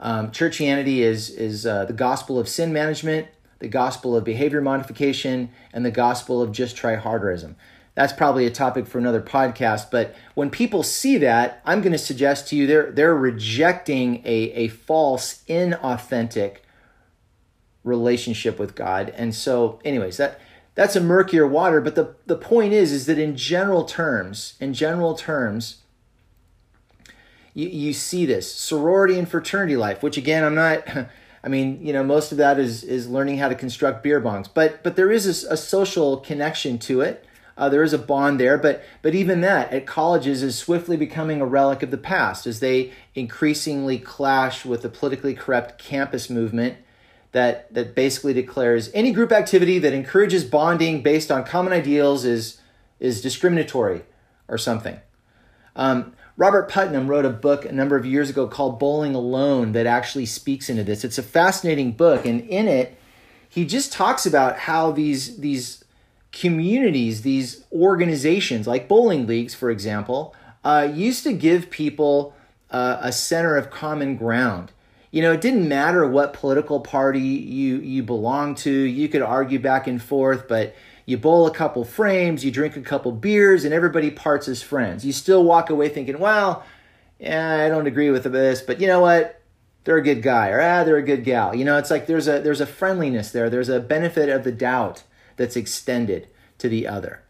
Um, 0.00 0.32
churchianity 0.32 0.98
is 0.98 1.30
is 1.30 1.64
uh, 1.64 1.84
the 1.84 1.92
gospel 1.92 2.38
of 2.38 2.48
sin 2.48 2.72
management, 2.72 3.28
the 3.60 3.68
gospel 3.68 4.16
of 4.16 4.24
behavior 4.24 4.60
modification, 4.60 5.50
and 5.72 5.84
the 5.84 5.90
gospel 5.90 6.42
of 6.42 6.50
just 6.50 6.76
try 6.76 6.96
harderism. 6.96 7.54
That's 7.94 8.12
probably 8.12 8.46
a 8.46 8.50
topic 8.50 8.86
for 8.86 8.98
another 8.98 9.20
podcast. 9.20 9.90
But 9.90 10.16
when 10.34 10.48
people 10.48 10.82
see 10.82 11.18
that, 11.18 11.60
I'm 11.66 11.82
going 11.82 11.92
to 11.92 11.98
suggest 11.98 12.48
to 12.48 12.56
you 12.56 12.66
they're 12.66 12.90
they're 12.90 13.14
rejecting 13.14 14.22
a, 14.24 14.50
a 14.52 14.68
false, 14.68 15.44
inauthentic 15.48 16.56
relationship 17.84 18.58
with 18.58 18.74
God. 18.74 19.12
And 19.16 19.34
so, 19.34 19.78
anyways, 19.84 20.16
that 20.16 20.40
that's 20.74 20.96
a 20.96 21.00
murkier 21.00 21.46
water. 21.46 21.80
But 21.80 21.94
the, 21.94 22.14
the 22.26 22.36
point 22.36 22.72
is, 22.72 22.92
is 22.92 23.06
that 23.06 23.18
in 23.18 23.36
general 23.36 23.84
terms, 23.84 24.54
in 24.58 24.72
general 24.72 25.14
terms, 25.14 25.81
you, 27.54 27.68
you 27.68 27.92
see 27.92 28.26
this 28.26 28.52
sorority 28.52 29.18
and 29.18 29.28
fraternity 29.28 29.76
life, 29.76 30.02
which 30.02 30.16
again, 30.16 30.44
I'm 30.44 30.54
not. 30.54 30.86
I 31.44 31.48
mean, 31.48 31.84
you 31.84 31.92
know, 31.92 32.04
most 32.04 32.30
of 32.30 32.38
that 32.38 32.58
is 32.58 32.84
is 32.84 33.08
learning 33.08 33.38
how 33.38 33.48
to 33.48 33.54
construct 33.54 34.02
beer 34.02 34.20
bongs, 34.20 34.48
but 34.52 34.82
but 34.82 34.96
there 34.96 35.10
is 35.10 35.44
a, 35.44 35.54
a 35.54 35.56
social 35.56 36.18
connection 36.18 36.78
to 36.80 37.00
it. 37.00 37.26
Uh, 37.56 37.68
there 37.68 37.82
is 37.82 37.92
a 37.92 37.98
bond 37.98 38.40
there, 38.40 38.56
but 38.56 38.82
but 39.02 39.14
even 39.14 39.40
that 39.40 39.72
at 39.72 39.86
colleges 39.86 40.42
is 40.42 40.56
swiftly 40.56 40.96
becoming 40.96 41.40
a 41.40 41.46
relic 41.46 41.82
of 41.82 41.90
the 41.90 41.98
past 41.98 42.46
as 42.46 42.60
they 42.60 42.92
increasingly 43.14 43.98
clash 43.98 44.64
with 44.64 44.82
the 44.82 44.88
politically 44.88 45.34
correct 45.34 45.78
campus 45.78 46.30
movement 46.30 46.76
that 47.32 47.72
that 47.74 47.94
basically 47.94 48.32
declares 48.32 48.90
any 48.94 49.12
group 49.12 49.32
activity 49.32 49.78
that 49.80 49.92
encourages 49.92 50.44
bonding 50.44 51.02
based 51.02 51.30
on 51.30 51.44
common 51.44 51.72
ideals 51.72 52.24
is 52.24 52.60
is 53.00 53.20
discriminatory 53.20 54.02
or 54.48 54.56
something. 54.56 55.00
Um, 55.74 56.14
Robert 56.42 56.68
Putnam 56.68 57.06
wrote 57.06 57.24
a 57.24 57.30
book 57.30 57.64
a 57.64 57.70
number 57.70 57.94
of 57.94 58.04
years 58.04 58.28
ago 58.28 58.48
called 58.48 58.80
Bowling 58.80 59.14
Alone 59.14 59.70
that 59.74 59.86
actually 59.86 60.26
speaks 60.26 60.68
into 60.68 60.82
this. 60.82 61.04
It's 61.04 61.16
a 61.16 61.22
fascinating 61.22 61.92
book, 61.92 62.26
and 62.26 62.40
in 62.40 62.66
it, 62.66 62.98
he 63.48 63.64
just 63.64 63.92
talks 63.92 64.26
about 64.26 64.58
how 64.58 64.90
these 64.90 65.36
these 65.36 65.84
communities, 66.32 67.22
these 67.22 67.64
organizations 67.72 68.66
like 68.66 68.88
bowling 68.88 69.24
leagues, 69.24 69.54
for 69.54 69.70
example, 69.70 70.34
uh, 70.64 70.90
used 70.92 71.22
to 71.22 71.32
give 71.32 71.70
people 71.70 72.34
uh, 72.72 72.96
a 73.00 73.12
center 73.12 73.56
of 73.56 73.70
common 73.70 74.16
ground. 74.16 74.72
You 75.12 75.22
know, 75.22 75.30
it 75.34 75.40
didn't 75.40 75.68
matter 75.68 76.08
what 76.08 76.32
political 76.32 76.80
party 76.80 77.20
you 77.20 77.76
you 77.78 78.02
belonged 78.02 78.56
to. 78.66 78.72
You 78.72 79.08
could 79.08 79.22
argue 79.22 79.60
back 79.60 79.86
and 79.86 80.02
forth, 80.02 80.48
but 80.48 80.74
you 81.06 81.16
bowl 81.16 81.46
a 81.46 81.50
couple 81.54 81.84
frames, 81.84 82.44
you 82.44 82.50
drink 82.50 82.76
a 82.76 82.80
couple 82.80 83.12
beers, 83.12 83.64
and 83.64 83.74
everybody 83.74 84.10
parts 84.10 84.48
as 84.48 84.62
friends. 84.62 85.04
You 85.04 85.12
still 85.12 85.44
walk 85.44 85.70
away 85.70 85.88
thinking, 85.88 86.18
well, 86.18 86.64
yeah, 87.18 87.64
I 87.64 87.68
don't 87.68 87.86
agree 87.86 88.10
with 88.10 88.24
this, 88.24 88.60
but 88.60 88.80
you 88.80 88.86
know 88.86 89.00
what? 89.00 89.40
They're 89.84 89.96
a 89.96 90.02
good 90.02 90.22
guy, 90.22 90.50
or 90.50 90.60
ah, 90.60 90.84
they're 90.84 90.96
a 90.96 91.02
good 91.02 91.24
gal. 91.24 91.54
You 91.54 91.64
know, 91.64 91.76
it's 91.76 91.90
like 91.90 92.06
there's 92.06 92.28
a 92.28 92.40
there's 92.40 92.60
a 92.60 92.66
friendliness 92.66 93.32
there. 93.32 93.50
There's 93.50 93.68
a 93.68 93.80
benefit 93.80 94.28
of 94.28 94.44
the 94.44 94.52
doubt 94.52 95.02
that's 95.36 95.56
extended 95.56 96.28
to 96.58 96.68
the 96.68 96.86
other. 96.86 97.22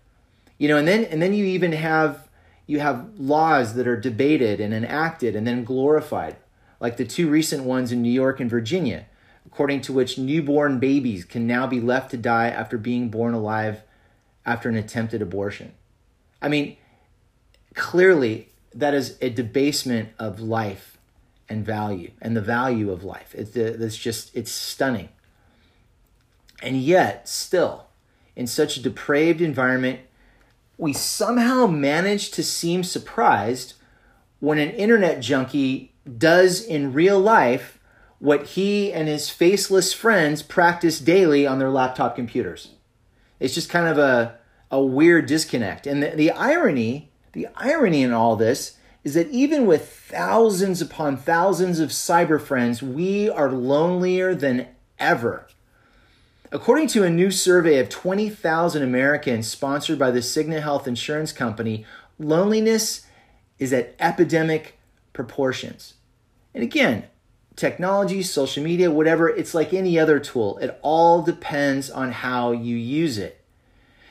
You 0.59 0.69
know, 0.69 0.76
and 0.76 0.87
then 0.87 1.05
and 1.05 1.23
then 1.23 1.33
you 1.33 1.47
even 1.47 1.73
have 1.73 2.29
you 2.67 2.81
have 2.81 3.09
laws 3.19 3.75
that 3.75 3.88
are 3.88 3.99
debated 3.99 4.61
and 4.61 4.75
enacted 4.75 5.35
and 5.35 5.47
then 5.47 5.64
glorified, 5.64 6.37
like 6.79 6.99
the 6.99 7.07
two 7.07 7.29
recent 7.29 7.64
ones 7.64 7.91
in 7.91 8.02
New 8.02 8.12
York 8.12 8.38
and 8.38 8.50
Virginia 8.50 9.07
according 9.46 9.80
to 9.82 9.92
which 9.92 10.18
newborn 10.18 10.78
babies 10.78 11.25
can 11.25 11.46
now 11.46 11.66
be 11.66 11.80
left 11.80 12.11
to 12.11 12.16
die 12.16 12.49
after 12.49 12.78
being 12.78 13.08
born 13.08 13.34
alive 13.34 13.82
after 14.44 14.68
an 14.68 14.76
attempted 14.76 15.22
abortion. 15.22 15.72
I 16.40 16.49
mean, 16.49 16.76
clearly, 17.75 18.49
that 18.75 18.94
is 18.94 19.16
a 19.20 19.30
debasement 19.30 20.11
of 20.18 20.40
life 20.40 20.99
and 21.49 21.64
value 21.64 22.11
and 22.20 22.37
the 22.37 22.40
value 22.40 22.90
of 22.90 23.04
life. 23.04 23.34
It's, 23.34 23.56
uh, 23.56 23.76
it's 23.78 23.96
just, 23.96 24.34
it's 24.34 24.50
stunning. 24.50 25.11
And 26.62 26.80
yet, 26.80 27.28
still, 27.28 27.87
in 28.37 28.46
such 28.46 28.76
a 28.76 28.82
depraved 28.82 29.40
environment, 29.40 30.00
we 30.78 30.92
somehow 30.92 31.66
manage 31.66 32.30
to 32.32 32.42
seem 32.42 32.82
surprised 32.82 33.75
when 34.40 34.58
an 34.58 34.70
internet 34.70 35.20
junkie 35.20 35.92
does 36.18 36.62
in 36.62 36.92
real 36.92 37.20
life 37.20 37.78
what 38.23 38.47
he 38.50 38.93
and 38.93 39.09
his 39.09 39.29
faceless 39.29 39.93
friends 39.93 40.45
practice 40.45 41.00
daily 41.00 41.45
on 41.45 41.59
their 41.59 41.69
laptop 41.69 42.14
computers. 42.14 42.69
It's 43.41 43.52
just 43.52 43.69
kind 43.69 43.88
of 43.88 43.99
a, 43.99 44.38
a 44.71 44.81
weird 44.81 45.26
disconnect. 45.26 45.88
And 45.88 46.00
the, 46.05 46.11
the 46.11 46.31
irony, 46.31 47.11
the 47.33 47.49
irony 47.57 48.00
in 48.00 48.12
all 48.12 48.37
this 48.37 48.76
is 49.02 49.14
that 49.14 49.29
even 49.31 49.67
with 49.67 49.88
thousands 49.88 50.81
upon 50.81 51.17
thousands 51.17 51.81
of 51.81 51.91
cyber 51.91 52.41
friends, 52.41 52.81
we 52.81 53.29
are 53.29 53.50
lonelier 53.50 54.37
than 54.37 54.69
ever. 55.00 55.49
According 56.52 56.87
to 56.88 57.02
a 57.02 57.11
new 57.11 57.33
survey 57.33 57.81
of 57.81 57.88
20,000 57.88 58.85
Americans 58.85 59.49
sponsored 59.49 59.99
by 59.99 60.12
the 60.12 60.21
Cigna 60.21 60.62
Health 60.62 60.87
Insurance 60.87 61.33
Company, 61.33 61.85
loneliness 62.21 63.05
is 63.59 63.73
at 63.73 63.97
epidemic 63.99 64.79
proportions. 65.12 65.95
And 66.55 66.62
again, 66.62 67.07
technology, 67.56 68.23
social 68.23 68.62
media, 68.62 68.90
whatever, 68.90 69.28
it's 69.28 69.54
like 69.54 69.75
any 69.75 69.99
other 69.99 70.18
tool. 70.18 70.59
It 70.59 70.78
all 70.82 71.23
depends 71.23 71.90
on 71.90 72.12
how 72.12 72.52
you 72.52 72.76
use 72.76 73.18
it. 73.18 73.42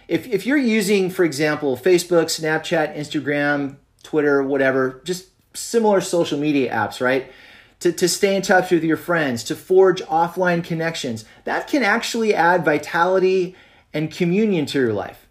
If, 0.07 0.27
if 0.27 0.45
you're 0.45 0.57
using, 0.57 1.10
for 1.10 1.24
example, 1.24 1.77
Facebook, 1.77 2.25
Snapchat, 2.25 2.95
Instagram, 2.95 3.77
Twitter, 4.03 4.43
whatever, 4.43 5.01
just 5.03 5.29
similar 5.53 6.01
social 6.01 6.39
media 6.39 6.74
apps, 6.74 7.01
right? 7.01 7.31
To, 7.79 7.91
to 7.91 8.07
stay 8.07 8.36
in 8.36 8.41
touch 8.41 8.71
with 8.71 8.83
your 8.83 8.98
friends, 8.98 9.43
to 9.45 9.55
forge 9.55 10.01
offline 10.03 10.63
connections, 10.63 11.25
that 11.45 11.67
can 11.67 11.81
actually 11.81 12.33
add 12.36 12.63
vitality 12.63 13.55
and 13.93 14.12
communion 14.12 14.65
to 14.67 14.79
your 14.79 14.93
life. 14.93 15.27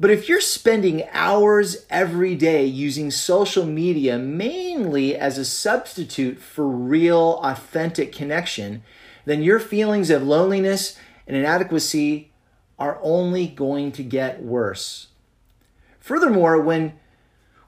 But 0.00 0.10
if 0.10 0.30
you're 0.30 0.40
spending 0.40 1.06
hours 1.12 1.84
every 1.90 2.34
day 2.34 2.64
using 2.64 3.10
social 3.10 3.66
media 3.66 4.18
mainly 4.18 5.14
as 5.14 5.36
a 5.36 5.44
substitute 5.44 6.40
for 6.40 6.66
real, 6.66 7.38
authentic 7.44 8.10
connection, 8.10 8.82
then 9.26 9.42
your 9.42 9.60
feelings 9.60 10.08
of 10.08 10.22
loneliness 10.22 10.96
and 11.26 11.36
inadequacy 11.36 12.32
are 12.78 12.98
only 13.02 13.46
going 13.46 13.92
to 13.92 14.02
get 14.02 14.42
worse. 14.42 15.08
Furthermore, 16.00 16.58
when 16.58 16.94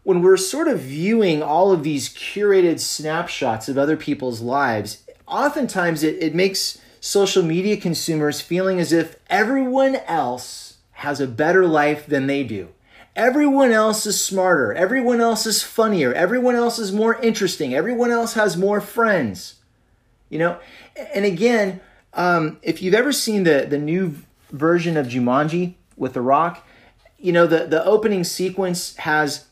when 0.03 0.23
we're 0.23 0.39
sort 0.39 0.67
of 0.67 0.81
viewing 0.81 1.43
all 1.43 1.71
of 1.71 1.85
these 1.85 2.09
curated 2.09 2.81
snapshots 2.81 3.69
of 3.69 3.79
other 3.79 3.97
people's 3.97 4.41
lives, 4.41 5.05
oftentimes 5.29 6.03
it, 6.03 6.21
it 6.21 6.35
makes 6.35 6.79
social 6.99 7.43
media 7.43 7.77
consumers 7.77 8.41
feeling 8.41 8.81
as 8.81 8.91
if 8.91 9.17
everyone 9.29 9.97
else 10.07 10.72
has 11.02 11.21
a 11.21 11.26
better 11.26 11.66
life 11.66 12.06
than 12.06 12.26
they 12.26 12.44
do. 12.44 12.68
Everyone 13.14 13.73
else 13.73 14.06
is 14.06 14.25
smarter. 14.25 14.73
Everyone 14.73 15.21
else 15.21 15.44
is 15.44 15.62
funnier. 15.62 16.14
Everyone 16.14 16.54
else 16.54 16.78
is 16.78 16.92
more 16.92 17.21
interesting. 17.21 17.75
Everyone 17.75 18.11
else 18.11 18.35
has 18.35 18.56
more 18.56 18.80
friends. 18.80 19.56
You 20.30 20.38
know, 20.38 20.59
and 21.14 21.25
again, 21.25 21.80
um, 22.14 22.59
if 22.62 22.80
you've 22.80 22.94
ever 22.94 23.12
seen 23.12 23.44
the 23.44 23.66
the 23.68 23.78
new 23.78 24.16
version 24.50 24.97
of 24.97 25.09
Jumanji 25.09 25.75
with 25.97 26.14
The 26.14 26.23
Rock, 26.23 26.66
you 27.18 27.32
know 27.32 27.47
the 27.47 27.66
the 27.66 27.85
opening 27.85 28.25
sequence 28.25 28.97
has 28.97 29.47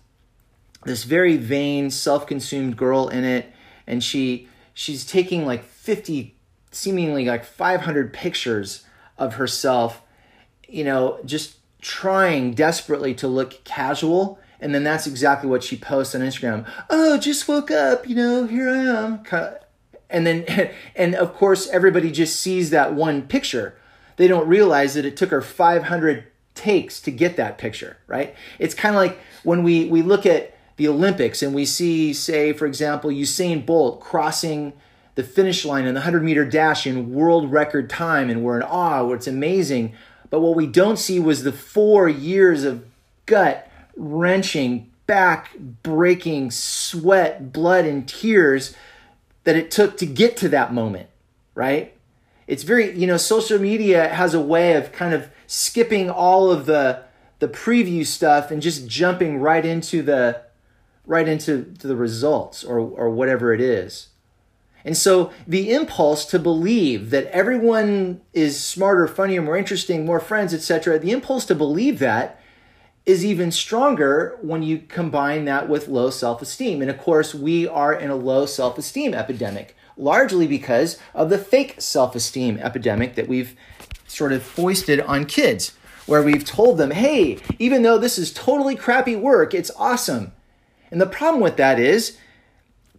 this 0.86 1.04
very 1.04 1.36
vain, 1.36 1.90
self-consumed 1.90 2.76
girl 2.76 3.08
in 3.08 3.24
it, 3.24 3.52
and 3.86 4.02
she 4.02 4.48
she's 4.72 5.04
taking 5.04 5.44
like 5.44 5.64
50 5.64 6.34
seemingly 6.70 7.26
like 7.26 7.44
500 7.44 8.12
pictures 8.12 8.84
of 9.18 9.34
herself, 9.34 10.02
you 10.70 10.84
know, 10.84 11.18
just 11.24 11.56
trying 11.80 12.54
desperately 12.54 13.14
to 13.14 13.28
look 13.28 13.62
casual. 13.64 14.38
And 14.60 14.74
then 14.74 14.84
that's 14.84 15.06
exactly 15.06 15.48
what 15.48 15.64
she 15.64 15.76
posts 15.76 16.14
on 16.14 16.20
Instagram. 16.20 16.66
Oh, 16.90 17.16
just 17.18 17.48
woke 17.48 17.70
up, 17.70 18.08
you 18.08 18.14
know, 18.14 18.46
here 18.46 18.68
I 18.68 18.78
am. 18.78 19.22
And 20.10 20.26
then, 20.26 20.44
and 20.96 21.14
of 21.14 21.34
course, 21.34 21.68
everybody 21.68 22.10
just 22.10 22.38
sees 22.38 22.70
that 22.70 22.94
one 22.94 23.22
picture. 23.22 23.76
They 24.16 24.28
don't 24.28 24.46
realize 24.46 24.94
that 24.94 25.06
it 25.06 25.16
took 25.16 25.30
her 25.30 25.40
500 25.40 26.24
takes 26.54 27.00
to 27.00 27.10
get 27.10 27.36
that 27.36 27.56
picture, 27.56 27.96
right? 28.06 28.34
It's 28.58 28.74
kind 28.74 28.94
of 28.94 29.00
like 29.00 29.18
when 29.44 29.62
we, 29.62 29.86
we 29.86 30.02
look 30.02 30.26
at 30.26 30.56
the 30.76 30.88
Olympics 30.88 31.42
and 31.42 31.54
we 31.54 31.64
see, 31.64 32.12
say, 32.12 32.52
for 32.52 32.66
example, 32.66 33.10
Usain 33.10 33.64
Bolt 33.64 34.00
crossing 34.00 34.74
the 35.14 35.22
finish 35.22 35.64
line 35.64 35.86
in 35.86 35.94
the 35.94 36.00
100 36.00 36.22
meter 36.22 36.44
dash 36.44 36.86
in 36.86 37.12
world 37.12 37.50
record 37.50 37.90
time, 37.90 38.30
and 38.30 38.42
we're 38.42 38.56
in 38.56 38.62
awe, 38.62 39.10
it's 39.10 39.26
amazing. 39.26 39.94
But 40.30 40.40
what 40.40 40.56
we 40.56 40.66
don't 40.66 40.98
see 40.98 41.18
was 41.18 41.42
the 41.42 41.52
four 41.52 42.08
years 42.08 42.64
of 42.64 42.84
gut 43.26 43.68
wrenching, 43.96 44.90
back 45.06 45.56
breaking 45.58 46.52
sweat, 46.52 47.52
blood, 47.52 47.84
and 47.84 48.08
tears 48.08 48.74
that 49.44 49.56
it 49.56 49.70
took 49.70 49.96
to 49.98 50.06
get 50.06 50.36
to 50.38 50.48
that 50.48 50.72
moment, 50.72 51.08
right? 51.54 51.94
It's 52.46 52.62
very, 52.62 52.96
you 52.96 53.06
know, 53.06 53.16
social 53.16 53.58
media 53.58 54.08
has 54.08 54.34
a 54.34 54.40
way 54.40 54.74
of 54.74 54.92
kind 54.92 55.14
of 55.14 55.30
skipping 55.46 56.10
all 56.10 56.50
of 56.50 56.66
the 56.66 57.02
the 57.40 57.48
preview 57.48 58.04
stuff 58.04 58.50
and 58.50 58.60
just 58.60 58.86
jumping 58.86 59.38
right 59.38 59.64
into 59.64 60.02
the 60.02 60.42
right 61.06 61.26
into 61.26 61.56
the 61.62 61.96
results 61.96 62.62
or 62.62 62.78
or 62.78 63.10
whatever 63.10 63.52
it 63.52 63.60
is. 63.60 64.09
And 64.84 64.96
so 64.96 65.30
the 65.46 65.72
impulse 65.72 66.24
to 66.26 66.38
believe 66.38 67.10
that 67.10 67.26
everyone 67.26 68.20
is 68.32 68.62
smarter, 68.62 69.06
funnier, 69.06 69.42
more 69.42 69.56
interesting, 69.56 70.06
more 70.06 70.20
friends, 70.20 70.54
etc., 70.54 70.98
the 70.98 71.10
impulse 71.10 71.44
to 71.46 71.54
believe 71.54 71.98
that 71.98 72.40
is 73.06 73.24
even 73.24 73.50
stronger 73.50 74.38
when 74.42 74.62
you 74.62 74.78
combine 74.78 75.44
that 75.46 75.68
with 75.68 75.88
low 75.88 76.10
self-esteem. 76.10 76.80
And 76.80 76.90
of 76.90 76.98
course, 76.98 77.34
we 77.34 77.66
are 77.66 77.92
in 77.92 78.10
a 78.10 78.16
low 78.16 78.46
self-esteem 78.46 79.14
epidemic, 79.14 79.76
largely 79.96 80.46
because 80.46 80.98
of 81.14 81.30
the 81.30 81.38
fake 81.38 81.76
self-esteem 81.78 82.58
epidemic 82.58 83.14
that 83.16 83.28
we've 83.28 83.56
sort 84.06 84.32
of 84.32 84.42
foisted 84.42 85.00
on 85.00 85.24
kids, 85.24 85.72
where 86.06 86.22
we've 86.22 86.44
told 86.44 86.78
them, 86.78 86.90
"Hey, 86.90 87.38
even 87.58 87.82
though 87.82 87.98
this 87.98 88.18
is 88.18 88.32
totally 88.32 88.76
crappy 88.76 89.16
work, 89.16 89.54
it's 89.54 89.70
awesome." 89.76 90.32
And 90.90 91.00
the 91.00 91.06
problem 91.06 91.42
with 91.42 91.56
that 91.56 91.78
is 91.78 92.16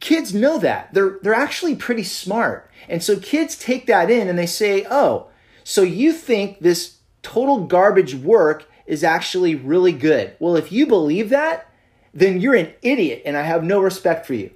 kids 0.01 0.33
know 0.33 0.57
that. 0.57 0.93
They're 0.93 1.19
they're 1.21 1.33
actually 1.33 1.75
pretty 1.75 2.03
smart. 2.03 2.69
And 2.89 3.01
so 3.01 3.17
kids 3.17 3.57
take 3.57 3.85
that 3.87 4.11
in 4.11 4.27
and 4.27 4.37
they 4.37 4.45
say, 4.45 4.85
"Oh, 4.91 5.29
so 5.63 5.83
you 5.83 6.11
think 6.11 6.59
this 6.59 6.97
total 7.21 7.65
garbage 7.65 8.13
work 8.13 8.67
is 8.85 9.03
actually 9.03 9.55
really 9.55 9.93
good." 9.93 10.33
Well, 10.39 10.57
if 10.57 10.71
you 10.73 10.85
believe 10.85 11.29
that, 11.29 11.71
then 12.13 12.41
you're 12.41 12.55
an 12.55 12.73
idiot 12.81 13.21
and 13.25 13.37
I 13.37 13.43
have 13.43 13.63
no 13.63 13.79
respect 13.79 14.25
for 14.25 14.33
you. 14.33 14.51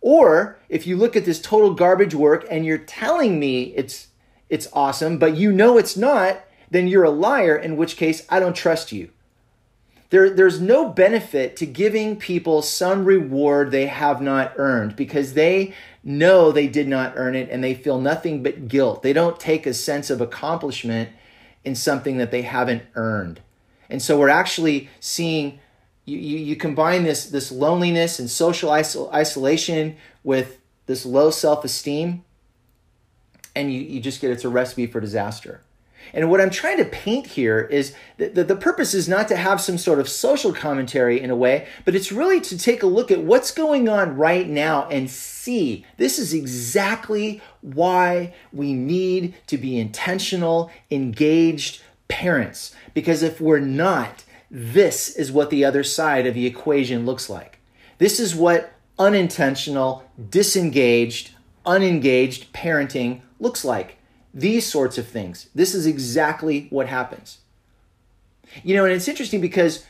Or 0.00 0.58
if 0.68 0.86
you 0.86 0.96
look 0.96 1.16
at 1.16 1.24
this 1.24 1.40
total 1.40 1.74
garbage 1.74 2.14
work 2.14 2.46
and 2.50 2.64
you're 2.64 2.78
telling 2.78 3.40
me 3.40 3.74
it's 3.76 4.08
it's 4.48 4.68
awesome, 4.72 5.18
but 5.18 5.36
you 5.36 5.50
know 5.50 5.78
it's 5.78 5.96
not, 5.96 6.44
then 6.70 6.86
you're 6.86 7.04
a 7.04 7.10
liar, 7.10 7.56
in 7.56 7.76
which 7.76 7.96
case 7.96 8.26
I 8.28 8.38
don't 8.38 8.54
trust 8.54 8.92
you. 8.92 9.08
There, 10.12 10.28
there's 10.28 10.60
no 10.60 10.90
benefit 10.90 11.56
to 11.56 11.64
giving 11.64 12.16
people 12.16 12.60
some 12.60 13.06
reward 13.06 13.70
they 13.70 13.86
have 13.86 14.20
not 14.20 14.52
earned 14.56 14.94
because 14.94 15.32
they 15.32 15.72
know 16.04 16.52
they 16.52 16.68
did 16.68 16.86
not 16.86 17.14
earn 17.16 17.34
it 17.34 17.48
and 17.48 17.64
they 17.64 17.72
feel 17.72 17.98
nothing 17.98 18.42
but 18.42 18.68
guilt. 18.68 19.02
They 19.02 19.14
don't 19.14 19.40
take 19.40 19.66
a 19.66 19.72
sense 19.72 20.10
of 20.10 20.20
accomplishment 20.20 21.08
in 21.64 21.74
something 21.74 22.18
that 22.18 22.30
they 22.30 22.42
haven't 22.42 22.82
earned. 22.94 23.40
And 23.88 24.02
so 24.02 24.18
we're 24.18 24.28
actually 24.28 24.90
seeing 25.00 25.58
you, 26.04 26.18
you, 26.18 26.36
you 26.36 26.56
combine 26.56 27.04
this, 27.04 27.24
this 27.30 27.50
loneliness 27.50 28.18
and 28.18 28.28
social 28.28 28.68
isol- 28.68 29.10
isolation 29.14 29.96
with 30.22 30.58
this 30.84 31.06
low 31.06 31.30
self 31.30 31.64
esteem, 31.64 32.22
and 33.56 33.72
you, 33.72 33.80
you 33.80 33.98
just 33.98 34.20
get 34.20 34.30
it's 34.30 34.44
a 34.44 34.50
recipe 34.50 34.86
for 34.86 35.00
disaster. 35.00 35.62
And 36.12 36.30
what 36.30 36.40
I'm 36.40 36.50
trying 36.50 36.78
to 36.78 36.84
paint 36.84 37.26
here 37.26 37.60
is 37.60 37.94
that 38.18 38.34
the, 38.34 38.56
purpose 38.56 38.94
is 38.94 39.08
not 39.08 39.28
to 39.28 39.36
have 39.36 39.60
some 39.60 39.78
sort 39.78 39.98
of 39.98 40.08
social 40.08 40.52
commentary 40.52 41.20
in 41.20 41.30
a 41.30 41.36
way, 41.36 41.66
but 41.84 41.94
it's 41.94 42.12
really 42.12 42.40
to 42.42 42.58
take 42.58 42.82
a 42.82 42.86
look 42.86 43.10
at 43.10 43.22
what's 43.22 43.50
going 43.50 43.88
on 43.88 44.16
right 44.16 44.48
now 44.48 44.86
and 44.88 45.10
see 45.10 45.84
this 45.96 46.18
is 46.18 46.32
exactly 46.34 47.40
why 47.60 48.34
we 48.52 48.72
need 48.72 49.34
to 49.46 49.58
be 49.58 49.78
intentional, 49.78 50.70
engaged 50.90 51.82
parents. 52.08 52.74
Because 52.94 53.22
if 53.22 53.40
we're 53.40 53.58
not, 53.58 54.24
this 54.50 55.16
is 55.16 55.32
what 55.32 55.50
the 55.50 55.64
other 55.64 55.82
side 55.82 56.26
of 56.26 56.34
the 56.34 56.46
equation 56.46 57.06
looks 57.06 57.30
like. 57.30 57.58
This 57.98 58.20
is 58.20 58.34
what 58.34 58.74
unintentional, 58.98 60.04
disengaged, 60.30 61.30
unengaged 61.64 62.52
parenting 62.52 63.22
looks 63.40 63.64
like 63.64 63.98
these 64.34 64.66
sorts 64.66 64.98
of 64.98 65.06
things. 65.06 65.48
This 65.54 65.74
is 65.74 65.86
exactly 65.86 66.66
what 66.70 66.88
happens. 66.88 67.38
You 68.62 68.74
know, 68.74 68.84
and 68.84 68.92
it's 68.92 69.08
interesting 69.08 69.40
because 69.40 69.84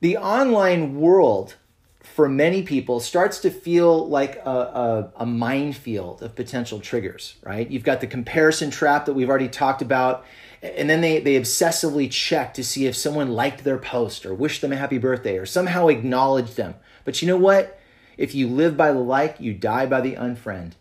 the 0.00 0.16
online 0.16 0.98
world 1.00 1.56
for 2.00 2.28
many 2.28 2.62
people 2.62 3.00
starts 3.00 3.38
to 3.40 3.50
feel 3.50 4.08
like 4.08 4.36
a, 4.44 4.50
a, 4.50 5.12
a, 5.18 5.26
minefield 5.26 6.22
of 6.22 6.34
potential 6.34 6.80
triggers, 6.80 7.36
right? 7.42 7.70
You've 7.70 7.84
got 7.84 8.00
the 8.00 8.06
comparison 8.06 8.70
trap 8.70 9.06
that 9.06 9.12
we've 9.12 9.28
already 9.28 9.48
talked 9.48 9.82
about, 9.82 10.24
and 10.62 10.88
then 10.88 11.00
they, 11.00 11.20
they 11.20 11.38
obsessively 11.38 12.10
check 12.10 12.54
to 12.54 12.64
see 12.64 12.86
if 12.86 12.96
someone 12.96 13.32
liked 13.32 13.62
their 13.62 13.78
post 13.78 14.24
or 14.24 14.34
wished 14.34 14.62
them 14.62 14.72
a 14.72 14.76
happy 14.76 14.98
birthday 14.98 15.36
or 15.38 15.46
somehow 15.46 15.88
acknowledged 15.88 16.56
them. 16.56 16.74
But 17.04 17.20
you 17.20 17.28
know 17.28 17.36
what? 17.36 17.78
If 18.16 18.34
you 18.34 18.48
live 18.48 18.76
by 18.76 18.90
the 18.92 18.98
like, 18.98 19.38
you 19.38 19.54
die 19.54 19.86
by 19.86 20.00
the 20.00 20.14
unfriend. 20.14 20.72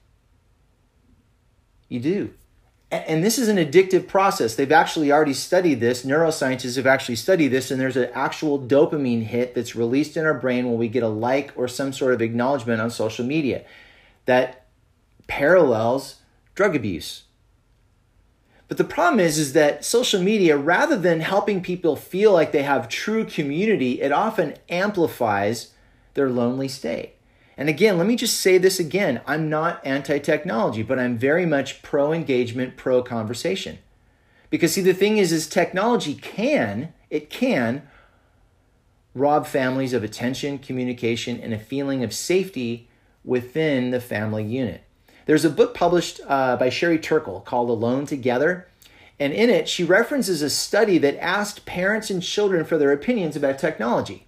You 1.89 1.99
do 1.99 2.33
and 2.89 3.23
this 3.23 3.37
is 3.37 3.49
an 3.49 3.57
addictive 3.57 4.07
process. 4.07 4.55
They've 4.55 4.71
actually 4.71 5.11
already 5.11 5.33
studied 5.33 5.81
this. 5.81 6.05
Neuroscientists 6.05 6.77
have 6.77 6.87
actually 6.87 7.17
studied 7.17 7.49
this, 7.49 7.69
and 7.69 7.81
there's 7.81 7.97
an 7.97 8.09
actual 8.13 8.59
dopamine 8.59 9.23
hit 9.23 9.53
that's 9.53 9.75
released 9.75 10.15
in 10.15 10.25
our 10.25 10.33
brain 10.33 10.65
when 10.65 10.77
we 10.77 10.87
get 10.87 11.03
a 11.03 11.09
like 11.09 11.51
or 11.57 11.67
some 11.67 11.91
sort 11.91 12.13
of 12.13 12.21
acknowledgement 12.21 12.79
on 12.79 12.89
social 12.89 13.25
media 13.25 13.65
that 14.25 14.67
parallels 15.27 16.21
drug 16.55 16.75
abuse. 16.75 17.23
But 18.69 18.77
the 18.77 18.85
problem 18.85 19.19
is, 19.19 19.37
is 19.37 19.53
that 19.53 19.83
social 19.83 20.21
media, 20.21 20.57
rather 20.57 20.97
than 20.97 21.19
helping 21.19 21.61
people 21.61 21.95
feel 21.95 22.31
like 22.31 22.51
they 22.53 22.63
have 22.63 22.89
true 22.89 23.25
community, 23.25 24.01
it 24.01 24.11
often 24.13 24.55
amplifies 24.69 25.73
their 26.13 26.29
lonely 26.29 26.67
state. 26.69 27.16
And 27.57 27.69
again, 27.69 27.97
let 27.97 28.05
me 28.05 28.15
just 28.15 28.39
say 28.39 28.57
this 28.57 28.79
again 28.79 29.21
I'm 29.25 29.49
not 29.49 29.85
anti 29.85 30.19
technology, 30.19 30.83
but 30.83 30.99
I'm 30.99 31.17
very 31.17 31.45
much 31.45 31.81
pro 31.81 32.13
engagement, 32.13 32.77
pro 32.77 33.01
conversation. 33.01 33.79
Because 34.49 34.73
see, 34.73 34.81
the 34.81 34.93
thing 34.93 35.17
is, 35.17 35.31
is 35.31 35.47
technology 35.47 36.13
can, 36.13 36.93
it 37.09 37.29
can 37.29 37.83
rob 39.13 39.47
families 39.47 39.93
of 39.93 40.03
attention, 40.03 40.59
communication, 40.59 41.39
and 41.39 41.53
a 41.53 41.59
feeling 41.59 42.03
of 42.03 42.13
safety 42.13 42.87
within 43.25 43.91
the 43.91 43.99
family 43.99 44.43
unit. 44.43 44.83
There's 45.25 45.43
a 45.43 45.49
book 45.49 45.73
published 45.73 46.21
uh, 46.27 46.55
by 46.55 46.69
Sherry 46.69 46.99
Turkle 46.99 47.41
called 47.41 47.69
Alone 47.69 48.05
Together. 48.05 48.67
And 49.19 49.33
in 49.33 49.49
it, 49.49 49.67
she 49.67 49.83
references 49.83 50.41
a 50.41 50.49
study 50.49 50.99
that 50.99 51.21
asked 51.21 51.65
parents 51.65 52.09
and 52.09 52.21
children 52.21 52.63
for 52.63 52.77
their 52.77 52.91
opinions 52.91 53.35
about 53.35 53.57
technology. 53.57 54.26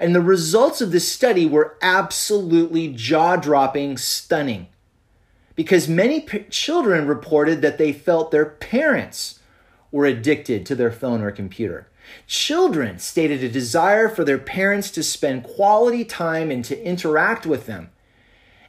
And 0.00 0.14
the 0.14 0.22
results 0.22 0.80
of 0.80 0.92
this 0.92 1.06
study 1.06 1.44
were 1.44 1.76
absolutely 1.82 2.88
jaw 2.88 3.36
dropping, 3.36 3.98
stunning. 3.98 4.68
Because 5.54 5.88
many 5.88 6.20
p- 6.20 6.44
children 6.48 7.06
reported 7.06 7.60
that 7.60 7.76
they 7.76 7.92
felt 7.92 8.30
their 8.30 8.46
parents 8.46 9.40
were 9.92 10.06
addicted 10.06 10.64
to 10.64 10.74
their 10.74 10.90
phone 10.90 11.20
or 11.20 11.30
computer. 11.30 11.86
Children 12.26 12.98
stated 12.98 13.44
a 13.44 13.50
desire 13.50 14.08
for 14.08 14.24
their 14.24 14.38
parents 14.38 14.90
to 14.92 15.02
spend 15.02 15.44
quality 15.44 16.02
time 16.02 16.50
and 16.50 16.64
to 16.64 16.82
interact 16.82 17.44
with 17.44 17.66
them. 17.66 17.90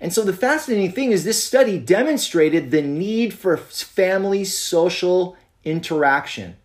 And 0.02 0.12
so 0.12 0.24
the 0.24 0.34
fascinating 0.34 0.92
thing 0.92 1.14
is, 1.14 1.24
this 1.24 1.42
study 1.42 1.80
demonstrated 1.80 2.72
the 2.72 2.82
need 2.82 3.34
for 3.34 3.56
family 3.56 4.44
social 4.44 5.38
interaction. 5.64 6.58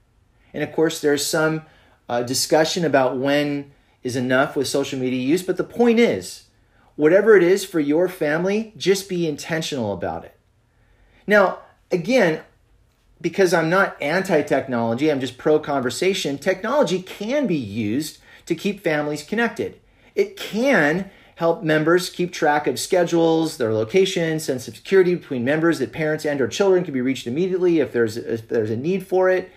And 0.52 0.64
of 0.64 0.72
course, 0.72 1.00
there's 1.00 1.24
some 1.24 1.62
uh, 2.09 2.24
discussion 2.24 2.85
about 2.85 3.16
when 3.16 3.70
is 4.07 4.14
enough 4.14 4.55
with 4.55 4.69
social 4.69 5.01
media 5.01 5.21
use. 5.21 5.42
But 5.42 5.57
the 5.57 5.64
point 5.64 5.99
is, 5.99 6.45
whatever 6.95 7.37
it 7.37 7.42
is 7.42 7.64
for 7.64 7.81
your 7.81 8.09
family, 8.09 8.73
just 8.77 9.09
be 9.09 9.27
intentional 9.27 9.92
about 9.92 10.25
it. 10.25 10.38
Now, 11.27 11.59
again, 11.90 12.42
because 13.21 13.53
I'm 13.53 13.69
not 13.69 14.01
anti 14.01 14.42
technology, 14.42 15.11
I'm 15.11 15.19
just 15.19 15.38
pro 15.38 15.59
conversation, 15.59 16.38
technology 16.38 17.03
can 17.03 17.49
be 17.49 17.57
used 17.57 18.19
to 18.47 18.55
keep 18.55 18.81
families 18.81 19.25
connected. 19.25 19.81
It 20.14 20.37
can 20.37 21.11
help 21.35 21.64
members 21.64 22.09
keep 22.09 22.33
track 22.33 22.69
of 22.69 22.79
schedules, 22.79 23.57
their 23.57 23.75
location, 23.75 24.38
sense 24.38 24.69
of 24.69 24.77
security 24.77 25.16
between 25.16 25.45
members 25.45 25.81
that 25.81 25.92
parents 25.92 26.25
and 26.25 26.40
or 26.40 26.47
children 26.47 26.85
can 26.85 26.95
be 26.95 27.01
reached 27.01 27.27
immediately 27.27 27.81
if 27.81 27.92
there's 27.92 28.16
if 28.16 28.47
there's 28.47 28.71
a 28.71 28.77
need 28.77 29.05
for 29.05 29.29
it. 29.29 29.51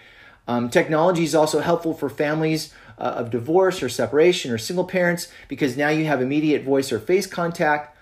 Um, 0.47 0.71
technology 0.71 1.23
is 1.23 1.35
also 1.35 1.59
helpful 1.59 1.93
for 1.93 2.09
families 2.09 2.73
uh, 2.99 3.15
of 3.17 3.29
divorce 3.29 3.81
or 3.81 3.89
separation 3.89 4.51
or 4.51 4.57
single 4.57 4.85
parents 4.85 5.29
because 5.47 5.77
now 5.77 5.89
you 5.89 6.05
have 6.05 6.21
immediate 6.21 6.63
voice 6.63 6.91
or 6.91 6.99
face 6.99 7.25
contact. 7.25 7.97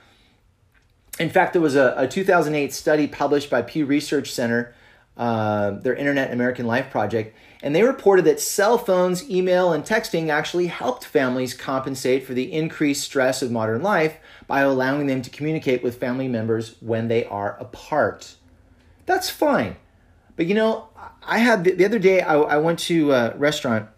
In 1.20 1.30
fact, 1.30 1.54
there 1.54 1.62
was 1.62 1.76
a, 1.76 1.94
a 1.98 2.08
2008 2.08 2.74
study 2.74 3.08
published 3.08 3.50
by 3.50 3.62
Pew 3.62 3.86
Research 3.86 4.32
Center, 4.32 4.74
uh, 5.16 5.72
their 5.72 5.96
Internet 5.96 6.32
American 6.32 6.68
Life 6.68 6.90
project, 6.92 7.36
and 7.64 7.76
they 7.76 7.84
reported 7.84 8.26
that 8.26 8.40
cell 8.40 8.78
phones, 8.78 9.28
email, 9.30 9.74
and 9.74 9.84
texting 9.84 10.30
actually 10.30 10.68
helped 10.68 11.06
families 11.06 11.54
compensate 11.54 12.24
for 12.24 12.34
the 12.34 12.52
increased 12.54 13.04
stress 13.04 13.42
of 13.42 13.52
modern 13.52 13.82
life 13.82 14.18
by 14.46 14.62
allowing 14.62 15.08
them 15.08 15.22
to 15.24 15.30
communicate 15.30 15.84
with 15.84 16.00
family 16.00 16.28
members 16.28 16.76
when 16.82 17.08
they 17.08 17.26
are 17.26 17.58
apart. 17.60 18.36
That's 19.08 19.30
fine. 19.30 19.78
But 20.36 20.46
you 20.46 20.54
know, 20.54 20.90
I 21.24 21.40
had 21.40 21.64
the, 21.64 21.72
the 21.72 21.86
other 21.86 22.00
day, 22.00 22.22
I, 22.22 22.36
I, 22.36 22.58
went 22.58 22.80
to 22.80 23.12
a 23.12 23.36
restaurant 23.38 23.90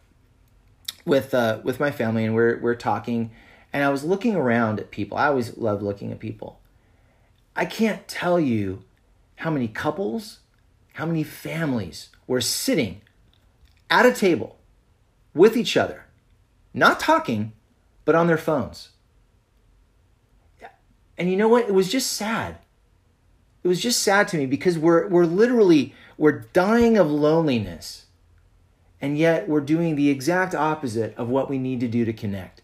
with, 1.09 1.33
uh, 1.33 1.59
with 1.63 1.79
my 1.79 1.91
family 1.91 2.23
and 2.23 2.33
we're, 2.33 2.57
we're 2.59 2.75
talking, 2.75 3.31
and 3.73 3.83
I 3.83 3.89
was 3.89 4.03
looking 4.03 4.35
around 4.35 4.79
at 4.79 4.91
people. 4.91 5.17
I 5.17 5.27
always 5.27 5.57
love 5.57 5.81
looking 5.81 6.11
at 6.11 6.19
people. 6.19 6.59
I 7.55 7.65
can't 7.65 8.07
tell 8.07 8.39
you 8.39 8.83
how 9.37 9.49
many 9.49 9.67
couples, 9.67 10.39
how 10.93 11.05
many 11.05 11.23
families 11.23 12.09
were 12.27 12.41
sitting 12.41 13.01
at 13.89 14.05
a 14.05 14.13
table 14.13 14.57
with 15.33 15.57
each 15.57 15.75
other, 15.75 16.05
not 16.73 16.99
talking, 16.99 17.53
but 18.05 18.15
on 18.15 18.27
their 18.27 18.37
phones. 18.37 18.89
And 21.17 21.29
you 21.29 21.35
know 21.35 21.49
what? 21.49 21.67
It 21.67 21.73
was 21.73 21.91
just 21.91 22.13
sad. 22.13 22.57
It 23.61 23.67
was 23.67 23.81
just 23.81 24.01
sad 24.01 24.29
to 24.29 24.37
me 24.37 24.45
because 24.45 24.77
we're, 24.77 25.07
we're 25.07 25.25
literally, 25.25 25.93
we're 26.17 26.39
dying 26.53 26.97
of 26.97 27.11
loneliness. 27.11 28.05
And 29.01 29.17
yet 29.17 29.47
we're 29.47 29.61
doing 29.61 29.95
the 29.95 30.09
exact 30.09 30.53
opposite 30.53 31.15
of 31.17 31.29
what 31.29 31.49
we 31.49 31.57
need 31.57 31.79
to 31.79 31.87
do 31.87 32.05
to 32.05 32.13
connect. 32.13 32.61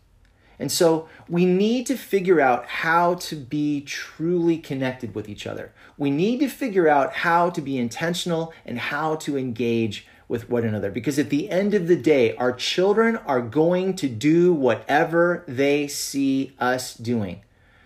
And 0.57 0.71
so 0.71 1.07
we 1.29 1.45
need 1.45 1.85
to 1.87 1.97
figure 1.97 2.39
out 2.39 2.65
how 2.65 3.15
to 3.15 3.35
be 3.35 3.81
truly 3.81 4.57
connected 4.57 5.13
with 5.13 5.27
each 5.27 5.45
other. 5.45 5.73
We 5.97 6.11
need 6.11 6.39
to 6.39 6.49
figure 6.49 6.87
out 6.87 7.13
how 7.13 7.49
to 7.49 7.61
be 7.61 7.77
intentional 7.77 8.53
and 8.65 8.79
how 8.79 9.15
to 9.17 9.37
engage 9.37 10.07
with 10.27 10.49
one 10.49 10.63
another. 10.63 10.91
Because 10.91 11.19
at 11.19 11.29
the 11.29 11.49
end 11.49 11.73
of 11.73 11.87
the 11.87 11.95
day, 11.95 12.35
our 12.37 12.51
children 12.51 13.17
are 13.17 13.41
going 13.41 13.95
to 13.97 14.07
do 14.07 14.53
whatever 14.53 15.43
they 15.47 15.87
see 15.87 16.53
us 16.59 16.93
doing. 16.93 17.41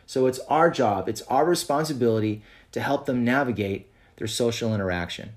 So 0.06 0.26
it's 0.26 0.40
our 0.48 0.72
job, 0.72 1.08
it's 1.08 1.22
our 1.24 1.46
responsibility 1.46 2.42
to 2.72 2.82
help 2.82 3.06
them 3.06 3.24
navigate 3.24 3.88
their 4.18 4.28
social 4.28 4.74
interaction. 4.74 5.34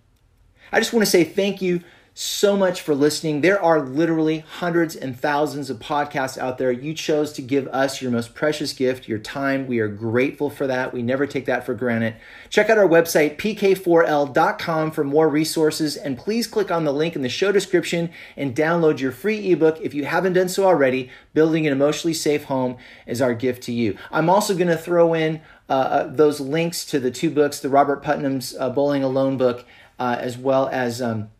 I 0.70 0.80
just 0.80 0.92
want 0.92 1.04
to 1.04 1.10
say 1.10 1.24
thank 1.24 1.60
you 1.60 1.82
so 2.14 2.58
much 2.58 2.82
for 2.82 2.94
listening. 2.94 3.40
There 3.40 3.62
are 3.62 3.80
literally 3.80 4.40
hundreds 4.40 4.94
and 4.94 5.18
thousands 5.18 5.70
of 5.70 5.78
podcasts 5.78 6.36
out 6.36 6.58
there. 6.58 6.70
You 6.70 6.92
chose 6.92 7.32
to 7.34 7.42
give 7.42 7.66
us 7.68 8.02
your 8.02 8.10
most 8.10 8.34
precious 8.34 8.74
gift, 8.74 9.08
your 9.08 9.18
time. 9.18 9.66
We 9.66 9.78
are 9.78 9.88
grateful 9.88 10.50
for 10.50 10.66
that. 10.66 10.92
We 10.92 11.02
never 11.02 11.26
take 11.26 11.46
that 11.46 11.64
for 11.64 11.72
granted. 11.72 12.16
Check 12.50 12.68
out 12.68 12.76
our 12.76 12.88
website, 12.88 13.38
pk4l.com, 13.38 14.90
for 14.90 15.04
more 15.04 15.28
resources. 15.28 15.96
And 15.96 16.18
please 16.18 16.46
click 16.46 16.70
on 16.70 16.84
the 16.84 16.92
link 16.92 17.16
in 17.16 17.22
the 17.22 17.30
show 17.30 17.50
description 17.50 18.10
and 18.36 18.54
download 18.54 19.00
your 19.00 19.12
free 19.12 19.50
ebook 19.50 19.80
if 19.80 19.94
you 19.94 20.04
haven't 20.04 20.34
done 20.34 20.50
so 20.50 20.66
already. 20.66 21.08
Building 21.32 21.66
an 21.66 21.72
Emotionally 21.72 22.14
Safe 22.14 22.44
Home 22.44 22.76
is 23.06 23.22
our 23.22 23.32
gift 23.32 23.62
to 23.64 23.72
you. 23.72 23.96
I'm 24.10 24.28
also 24.28 24.54
going 24.54 24.68
to 24.68 24.76
throw 24.76 25.14
in 25.14 25.40
uh, 25.70 25.72
uh, 25.72 26.06
those 26.08 26.40
links 26.40 26.84
to 26.84 27.00
the 27.00 27.10
two 27.10 27.30
books 27.30 27.58
the 27.60 27.70
Robert 27.70 28.02
Putnam's 28.02 28.54
uh, 28.58 28.68
Bowling 28.68 29.02
Alone 29.02 29.38
book, 29.38 29.64
uh, 29.98 30.16
as 30.20 30.36
well 30.36 30.68
as. 30.68 31.00
Um, 31.00 31.30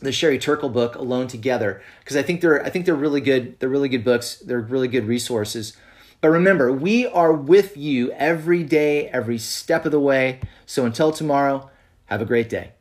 the 0.00 0.12
Sherry 0.12 0.38
Turkle 0.38 0.68
book 0.68 0.94
Alone 0.94 1.26
Together 1.26 1.82
because 2.00 2.16
I 2.16 2.22
think 2.22 2.40
they're 2.40 2.64
I 2.64 2.70
think 2.70 2.86
they're 2.86 2.94
really 2.94 3.20
good. 3.20 3.58
They're 3.58 3.68
really 3.68 3.88
good 3.88 4.04
books. 4.04 4.36
They're 4.36 4.60
really 4.60 4.88
good 4.88 5.06
resources. 5.06 5.76
But 6.20 6.30
remember, 6.30 6.72
we 6.72 7.06
are 7.06 7.32
with 7.32 7.76
you 7.76 8.10
every 8.12 8.62
day, 8.62 9.08
every 9.08 9.38
step 9.38 9.84
of 9.84 9.92
the 9.92 10.00
way. 10.00 10.40
So 10.64 10.84
until 10.84 11.12
tomorrow, 11.12 11.70
have 12.06 12.22
a 12.22 12.24
great 12.24 12.48
day. 12.48 12.75